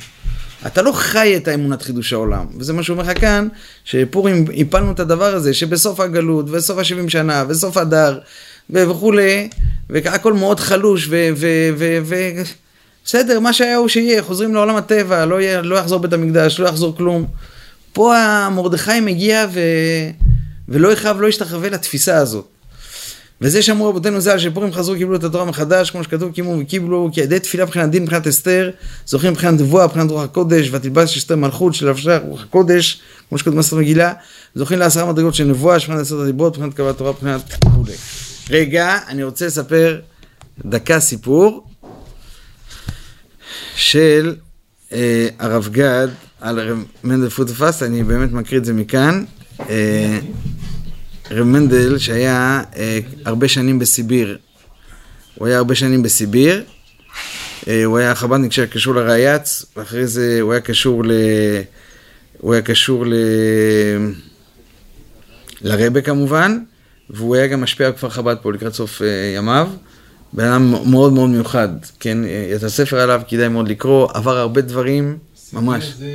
אתה 0.67 0.83
לא 0.83 0.93
חי 0.93 1.37
את 1.37 1.49
האמונת 1.49 1.83
חידוש 1.83 2.13
העולם. 2.13 2.47
וזה 2.59 2.73
מה 2.73 2.83
שהוא 2.83 2.99
אומר 2.99 3.11
לך 3.11 3.21
כאן, 3.21 3.49
שפורים 3.85 4.45
הפלנו 4.61 4.93
את 4.93 5.01
הדבר 5.01 5.35
הזה, 5.35 5.55
שבסוף 5.55 6.01
הגלות, 6.01 6.47
וסוף 6.51 6.79
השבעים 6.79 7.09
שנה, 7.09 7.45
וסוף 7.49 7.77
הדר, 7.77 8.19
וכולי, 8.71 9.49
והכל 9.91 10.33
מאוד 10.33 10.61
חלוש, 10.61 11.07
ו... 11.11 11.29
ו, 11.37 11.47
ו, 11.77 11.99
ו 12.05 12.15
בסדר, 13.05 13.41
מה 13.41 13.53
שהיה 13.53 13.77
הוא 13.77 13.89
שיהיה, 13.89 14.23
חוזרים 14.23 14.55
לעולם 14.55 14.77
הטבע, 14.77 15.25
לא, 15.27 15.41
יהיה, 15.41 15.63
לא 15.63 15.77
יחזור 15.77 15.99
בית 15.99 16.13
המקדש, 16.13 16.61
לא 16.61 16.69
יחזור 16.69 16.97
כלום. 16.97 17.27
פה 17.93 18.15
מרדכי 18.53 19.01
מגיע 19.01 19.47
ו... 19.53 19.61
ולא 20.69 20.93
יכאב, 20.93 21.21
לא 21.21 21.27
ישתחווה 21.27 21.69
לתפיסה 21.69 22.17
הזאת. 22.17 22.47
וזה 23.41 23.63
שאמרו 23.63 23.89
רבותינו 23.89 24.21
ז"ל 24.21 24.39
שפורים 24.39 24.73
חזרו 24.73 24.97
קיבלו 24.97 25.17
את 25.17 25.25
התורה 25.25 25.45
מחדש, 25.45 25.91
כמו 25.91 26.05
שכתוב 26.05 26.33
קימו 26.33 26.59
וקיבלו, 26.61 27.11
כי 27.13 27.21
ידי 27.21 27.41
תפילה 27.41 27.65
מבחינת 27.65 27.91
דין 27.91 28.03
מבחינת 28.03 28.27
אסתר, 28.27 28.71
זוכרים 29.07 29.33
מבחינת 29.33 29.61
נבואה, 29.61 29.87
מבחינת 29.87 30.11
רוח 30.11 30.23
הקודש, 30.23 30.69
ותלבש 30.73 31.17
אסתר 31.17 31.37
מלכות 31.37 31.75
של 31.75 31.89
אבשה 31.89 32.19
רוח 32.19 32.43
הקודש, 32.43 33.01
כמו 33.29 33.39
שכתוב 33.39 33.55
במסר 33.55 33.77
מגילה, 33.77 34.13
זוכרים 34.55 34.81
לעשרה 34.81 35.13
מדרגות 35.13 35.35
של 35.35 35.45
נבואה, 35.45 35.77
מבחינת 35.77 36.01
עשרת 36.01 36.21
הדיברות, 36.21 36.53
מבחינת 36.53 36.75
קבלת 36.75 36.99
תורה, 36.99 37.11
מבחינת 37.11 37.55
כולי. 37.75 37.93
רגע, 38.51 38.99
אני 39.09 39.25
רוצה 39.25 39.47
לספר 39.47 40.01
דקה 40.65 41.01
סיפור 41.01 41.67
של 43.75 44.35
אה, 44.93 45.29
הרב 45.39 45.69
גד 45.73 46.09
על 46.41 46.59
הרב 46.59 46.85
מנדל 47.05 47.29
פוטפס, 47.29 47.83
אני 47.83 48.03
באמת 48.03 48.33
מקריא 48.33 48.61
את 48.61 48.65
זה 48.65 48.73
מכאן. 48.73 49.25
אה, 49.61 50.19
רב 51.31 51.47
מנדל 51.47 51.99
שהיה 51.99 52.63
אה, 52.77 52.99
הרבה 53.25 53.49
שנים 53.49 53.79
בסיביר. 53.79 54.39
הוא 55.35 55.47
היה 55.47 55.59
הרבה 55.59 55.75
שנים 55.75 56.03
בסיביר. 56.03 56.65
אה, 57.69 57.85
הוא 57.85 57.99
היה 57.99 58.15
חב"דניק 58.15 58.53
שהיה 58.53 58.69
קשור 58.69 58.95
לרייץ, 58.95 59.65
ואחרי 59.77 60.07
זה 60.07 60.39
הוא 60.41 60.53
היה 60.53 60.61
קשור 60.61 61.05
ל... 61.05 61.13
הוא 62.39 62.53
היה 62.53 62.63
קשור 62.63 63.07
ל... 63.07 63.15
לרבה 65.63 66.01
כמובן, 66.01 66.59
והוא 67.11 67.37
היה 67.37 67.47
גם 67.47 67.61
משפיע 67.61 67.87
על 67.87 67.93
כפר 67.93 68.09
חב"ד 68.09 68.37
פה 68.43 68.53
לקראת 68.53 68.75
סוף 68.75 69.03
אה, 69.03 69.07
ימיו. 69.37 69.69
בן 70.35 70.45
אדם 70.45 70.75
מאוד 70.91 71.13
מאוד 71.13 71.31
מיוחד, 71.31 71.69
כן? 72.01 72.19
את 72.57 72.63
הספר 72.63 73.01
עליו 73.01 73.23
כדאי 73.29 73.49
מאוד 73.49 73.69
לקרוא, 73.69 74.09
עבר 74.15 74.39
הרבה 74.39 74.61
דברים, 74.61 75.19
ממש. 75.53 75.95
זה 75.99 76.07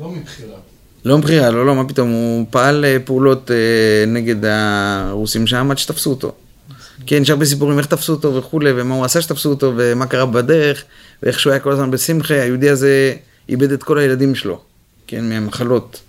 לא 0.00 0.10
מבחירה. 0.10 0.56
לא 1.04 1.18
מבחירה, 1.18 1.50
לא, 1.50 1.66
לא, 1.66 1.74
מה 1.74 1.88
פתאום, 1.88 2.08
הוא 2.08 2.46
פעל 2.50 2.84
אה, 2.84 2.96
פעולות 3.04 3.50
אה, 3.50 4.06
נגד 4.06 4.36
הרוסים 4.44 5.46
שם 5.46 5.70
עד 5.70 5.78
שתפסו 5.78 6.10
אותו. 6.10 6.32
כן, 7.06 7.22
יש 7.22 7.30
הרבה 7.30 7.44
סיפורים 7.44 7.78
איך 7.78 7.86
תפסו 7.86 8.12
אותו 8.12 8.34
וכולי, 8.34 8.70
ומה 8.76 8.94
הוא 8.94 9.04
עשה 9.04 9.20
שתפסו 9.20 9.50
אותו, 9.50 9.72
ומה 9.76 10.06
קרה 10.06 10.26
בדרך, 10.26 10.84
ואיך 11.22 11.40
שהוא 11.40 11.50
היה 11.50 11.60
כל 11.60 11.72
הזמן 11.72 11.90
בשמחה, 11.90 12.34
היהודי 12.34 12.70
הזה 12.70 13.14
איבד 13.48 13.72
את 13.72 13.82
כל 13.82 13.98
הילדים 13.98 14.34
שלו, 14.34 14.60
כן, 15.06 15.28
מהמחלות. 15.28 16.00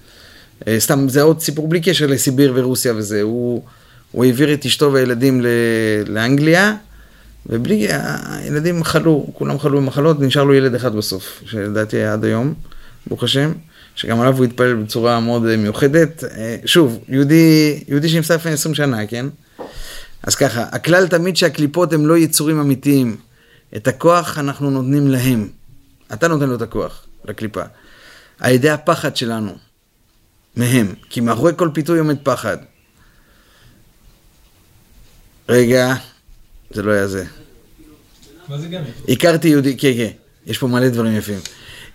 אה, 0.68 0.80
סתם, 0.80 1.10
זה 1.10 1.22
עוד 1.22 1.42
סיפור 1.42 1.68
בלי 1.68 1.82
קשר 1.82 2.08
לסיביר 2.08 2.54
ורוסיה 2.56 2.94
וזה, 2.96 3.22
הוא, 3.22 3.62
הוא 4.12 4.26
העביר 4.26 4.54
את 4.54 4.66
אשתו 4.66 4.94
והילדים 4.94 5.42
ל, 5.42 5.48
לאנגליה, 6.08 6.76
ובלי, 7.46 7.88
הילדים 8.26 8.84
חלו, 8.84 9.28
כולם 9.34 9.60
חלו 9.60 9.82
במחלות, 9.82 10.20
נשאר 10.20 10.44
לו 10.44 10.54
ילד 10.54 10.76
אחד 10.76 10.96
בסוף, 10.96 11.42
שלדעתי 11.46 11.98
היה 11.98 12.14
עד 12.14 12.26
היום, 12.26 12.54
ברוך 13.08 13.24
השם. 13.24 13.52
שגם 13.96 14.22
עליו 14.22 14.38
הוא 14.38 14.46
התפלל 14.46 14.74
בצורה 14.74 15.20
מאוד 15.20 15.46
אה, 15.46 15.58
מיוחדת. 15.58 16.24
אה, 16.24 16.58
שוב, 16.66 17.00
יהודי, 17.08 17.84
יהודי 17.88 18.10
שנמצא 18.10 18.36
לפני 18.36 18.52
20 18.52 18.76
שנה, 18.76 19.08
כן? 19.08 19.26
אז 20.24 20.36
ככה, 20.36 20.64
הכלל 20.72 21.08
תמיד 21.08 21.38
שהקליפות 21.38 21.94
הם 21.94 22.08
לא 22.08 22.18
יצורים 22.18 22.60
אמיתיים. 22.60 23.18
את 23.76 23.88
הכוח 23.88 24.38
אנחנו 24.38 24.70
נותנים 24.70 25.08
להם. 25.08 25.50
אתה 26.14 26.28
נותן 26.28 26.50
לו 26.50 26.56
את 26.56 26.62
הכוח, 26.62 27.06
לקליפה. 27.26 27.62
על 28.40 28.52
ידי 28.54 28.70
הפחד 28.70 29.16
שלנו, 29.16 29.52
מהם. 30.56 30.94
כי 31.10 31.22
מאחורי 31.22 31.52
כל 31.56 31.70
פיתוי 31.74 32.00
עומד 32.00 32.18
פחד. 32.24 32.58
רגע, 35.50 35.96
זה 36.76 36.84
לא 36.84 36.92
היה 36.92 37.08
זה. 37.08 37.24
מה? 38.50 38.56
הכרתי 39.10 39.48
יהודי, 39.48 39.78
כן, 39.78 39.92
כן, 39.98 40.10
יש 40.48 40.58
פה 40.58 40.68
מלא 40.68 40.90
דברים 40.90 41.18
יפים. 41.18 41.40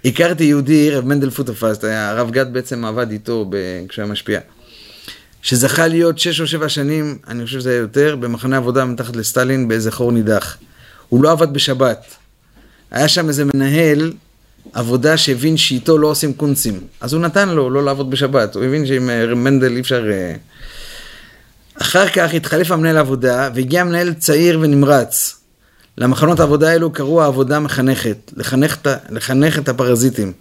הכרתי 0.04 0.44
יהודי, 0.44 0.90
רב 0.90 1.04
מנדל 1.04 1.30
פוטופסט, 1.30 1.84
היה- 1.84 2.10
הרב 2.10 2.30
גד 2.30 2.52
בעצם 2.52 2.84
עבד 2.84 3.10
איתו 3.10 3.46
ב- 3.50 3.56
כשהוא 3.88 4.02
היה 4.02 4.12
משפיע. 4.12 4.40
שזכה 5.42 5.86
להיות 5.88 6.18
שש 6.18 6.40
או 6.40 6.46
שבע 6.46 6.68
שנים, 6.68 7.18
אני 7.28 7.44
חושב 7.44 7.60
שזה 7.60 7.70
היה 7.70 7.78
יותר, 7.78 8.16
במחנה 8.20 8.56
עבודה 8.56 8.84
מתחת 8.84 9.16
לסטלין 9.16 9.68
באיזה 9.68 9.90
חור 9.92 10.12
נידח. 10.12 10.56
הוא 11.08 11.22
לא 11.22 11.30
עבד 11.32 11.52
בשבת. 11.52 12.04
היה 12.90 13.08
שם 13.08 13.28
איזה 13.28 13.44
מנהל 13.54 14.12
עבודה 14.72 15.16
שהבין 15.16 15.56
שאיתו 15.56 15.98
לא 15.98 16.06
עושים 16.06 16.32
קונצים. 16.34 16.80
אז 17.00 17.12
הוא 17.12 17.22
נתן 17.22 17.48
לו 17.48 17.70
לא 17.70 17.84
לעבוד 17.84 18.10
בשבת. 18.10 18.54
הוא 18.56 18.64
הבין 18.64 18.86
שעם 18.86 19.10
אה, 19.10 19.34
מנדל 19.34 19.72
אי 19.76 19.80
אפשר... 19.80 20.04
אחר 21.82 22.08
כך 22.08 22.34
התחלף 22.34 22.70
המנהל 22.70 22.96
עבודה, 22.96 23.50
והגיע 23.54 23.84
מנהל 23.84 24.12
צעיר 24.14 24.60
ונמרץ. 24.60 25.36
למחנות 25.98 26.40
העבודה 26.40 26.70
האלו 26.70 26.92
קראו 26.92 27.22
העבודה 27.22 27.60
מחנכת, 27.60 28.32
לחנך, 28.36 28.76
לחנך 29.10 29.58
את 29.58 29.68
הפרזיטים. 29.68 30.32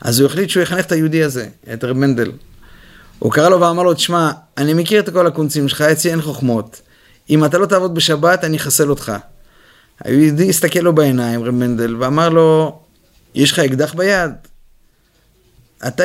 אז 0.00 0.20
הוא 0.20 0.26
החליט 0.26 0.50
שהוא 0.50 0.62
יחנך 0.62 0.86
את 0.86 0.92
היהודי 0.92 1.22
הזה, 1.22 1.48
את 1.72 1.84
רב 1.84 1.96
מנדל. 1.96 2.32
הוא 3.18 3.32
קרא 3.32 3.48
לו 3.48 3.60
ואמר 3.60 3.82
לו, 3.82 3.94
תשמע, 3.94 4.30
אני 4.56 4.74
מכיר 4.74 5.00
את 5.00 5.08
כל 5.08 5.26
הקונצים 5.26 5.68
שלך, 5.68 5.80
אצלי 5.80 6.10
אין 6.10 6.22
חוכמות. 6.22 6.80
אם 7.30 7.44
אתה 7.44 7.58
לא 7.58 7.66
תעבוד 7.66 7.94
בשבת, 7.94 8.44
אני 8.44 8.56
אחסל 8.56 8.90
אותך. 8.90 9.12
היהודי 10.04 10.48
הסתכל 10.48 10.80
לו 10.80 10.94
בעיניים, 10.94 11.44
רב 11.44 11.54
מנדל, 11.54 11.96
ואמר 11.96 12.28
לו, 12.28 12.80
יש 13.34 13.52
לך 13.52 13.58
אקדח 13.58 13.94
ביד? 13.94 14.30
אתה, 15.86 16.04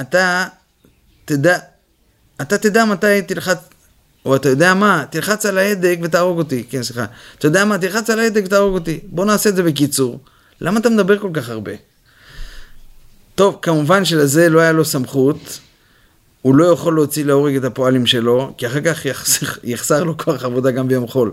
אתה 0.00 0.46
תדע, 1.24 1.58
אתה 2.40 2.58
תדע 2.58 2.84
מתי 2.84 3.22
תלחץ, 3.22 3.58
או 4.26 4.36
אתה 4.36 4.48
יודע 4.48 4.74
מה, 4.74 5.04
תלחץ 5.10 5.46
על 5.46 5.58
ההדק 5.58 5.98
ותהרוג 6.02 6.38
אותי. 6.38 6.64
כן, 6.70 6.82
סליחה. 6.82 7.04
אתה 7.38 7.46
יודע 7.46 7.64
מה, 7.64 7.78
תלחץ 7.78 8.10
על 8.10 8.18
ההדק 8.18 8.42
ותהרוג 8.46 8.74
אותי. 8.74 9.00
בוא 9.02 9.24
נעשה 9.24 9.50
את 9.50 9.56
זה 9.56 9.62
בקיצור. 9.62 10.20
למה 10.60 10.80
אתה 10.80 10.90
מדבר 10.90 11.18
כל 11.18 11.30
כך 11.32 11.48
הרבה? 11.48 11.72
טוב, 13.34 13.58
כמובן 13.62 14.04
שלזה 14.04 14.48
לא 14.48 14.60
היה 14.60 14.72
לו 14.72 14.84
סמכות. 14.84 15.58
הוא 16.42 16.54
לא 16.54 16.64
יכול 16.64 16.94
להוציא 16.94 17.24
להורג 17.24 17.56
את 17.56 17.64
הפועלים 17.64 18.06
שלו, 18.06 18.52
כי 18.58 18.66
אחר 18.66 18.80
כך 18.80 19.06
יחסר, 19.06 19.46
יחסר 19.64 20.04
לו 20.04 20.18
כוח 20.18 20.44
עבודה 20.44 20.70
גם 20.70 20.88
ביום 20.88 21.06
חול. 21.06 21.32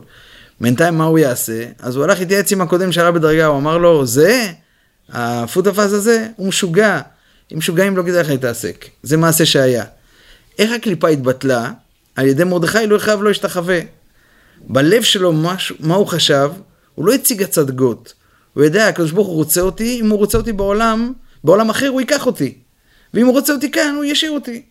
בינתיים 0.61 0.97
מה 0.97 1.03
הוא 1.03 1.19
יעשה? 1.19 1.65
אז 1.79 1.95
הוא 1.95 2.03
הלך 2.03 2.19
להתייעץ 2.19 2.51
עם 2.51 2.61
הקודם 2.61 2.91
שעלה 2.91 3.11
בדרגה, 3.11 3.45
הוא 3.45 3.57
אמר 3.57 3.77
לו, 3.77 4.05
זה, 4.05 4.51
הפוטופז 5.09 5.93
הזה, 5.93 6.27
הוא 6.35 6.47
משוגע. 6.47 7.01
עם 7.49 7.57
משוגעים 7.57 7.97
לא 7.97 8.03
כדאי 8.03 8.21
לך 8.21 8.29
להתעסק. 8.29 8.85
זה 9.03 9.17
מעשה 9.17 9.45
שהיה. 9.45 9.83
איך 10.59 10.71
הקליפה 10.71 11.07
התבטלה? 11.07 11.71
על 12.15 12.27
ידי 12.27 12.43
מרדכי 12.43 12.87
לא 12.87 12.95
יחייב 12.95 13.21
לא 13.21 13.29
ישתחווה. 13.29 13.79
בלב 14.61 15.03
שלו 15.03 15.33
משהו, 15.33 15.75
מה 15.79 15.95
הוא 15.95 16.07
חשב? 16.07 16.51
הוא 16.95 17.05
לא 17.05 17.13
הציג 17.13 17.43
הצדקות. 17.43 18.13
הוא 18.53 18.63
יודע, 18.63 18.87
הקדוש 18.87 19.11
ברוך 19.11 19.27
הוא 19.27 19.35
רוצה 19.35 19.61
אותי, 19.61 19.99
אם 20.01 20.09
הוא 20.09 20.19
רוצה 20.19 20.37
אותי 20.37 20.53
בעולם, 20.53 21.13
בעולם 21.43 21.69
אחר 21.69 21.87
הוא 21.87 22.01
ייקח 22.01 22.25
אותי. 22.25 22.57
ואם 23.13 23.25
הוא 23.25 23.33
רוצה 23.33 23.53
אותי 23.53 23.71
כאן, 23.71 23.95
הוא 23.95 24.05
ישאיר 24.05 24.31
אותי. 24.31 24.63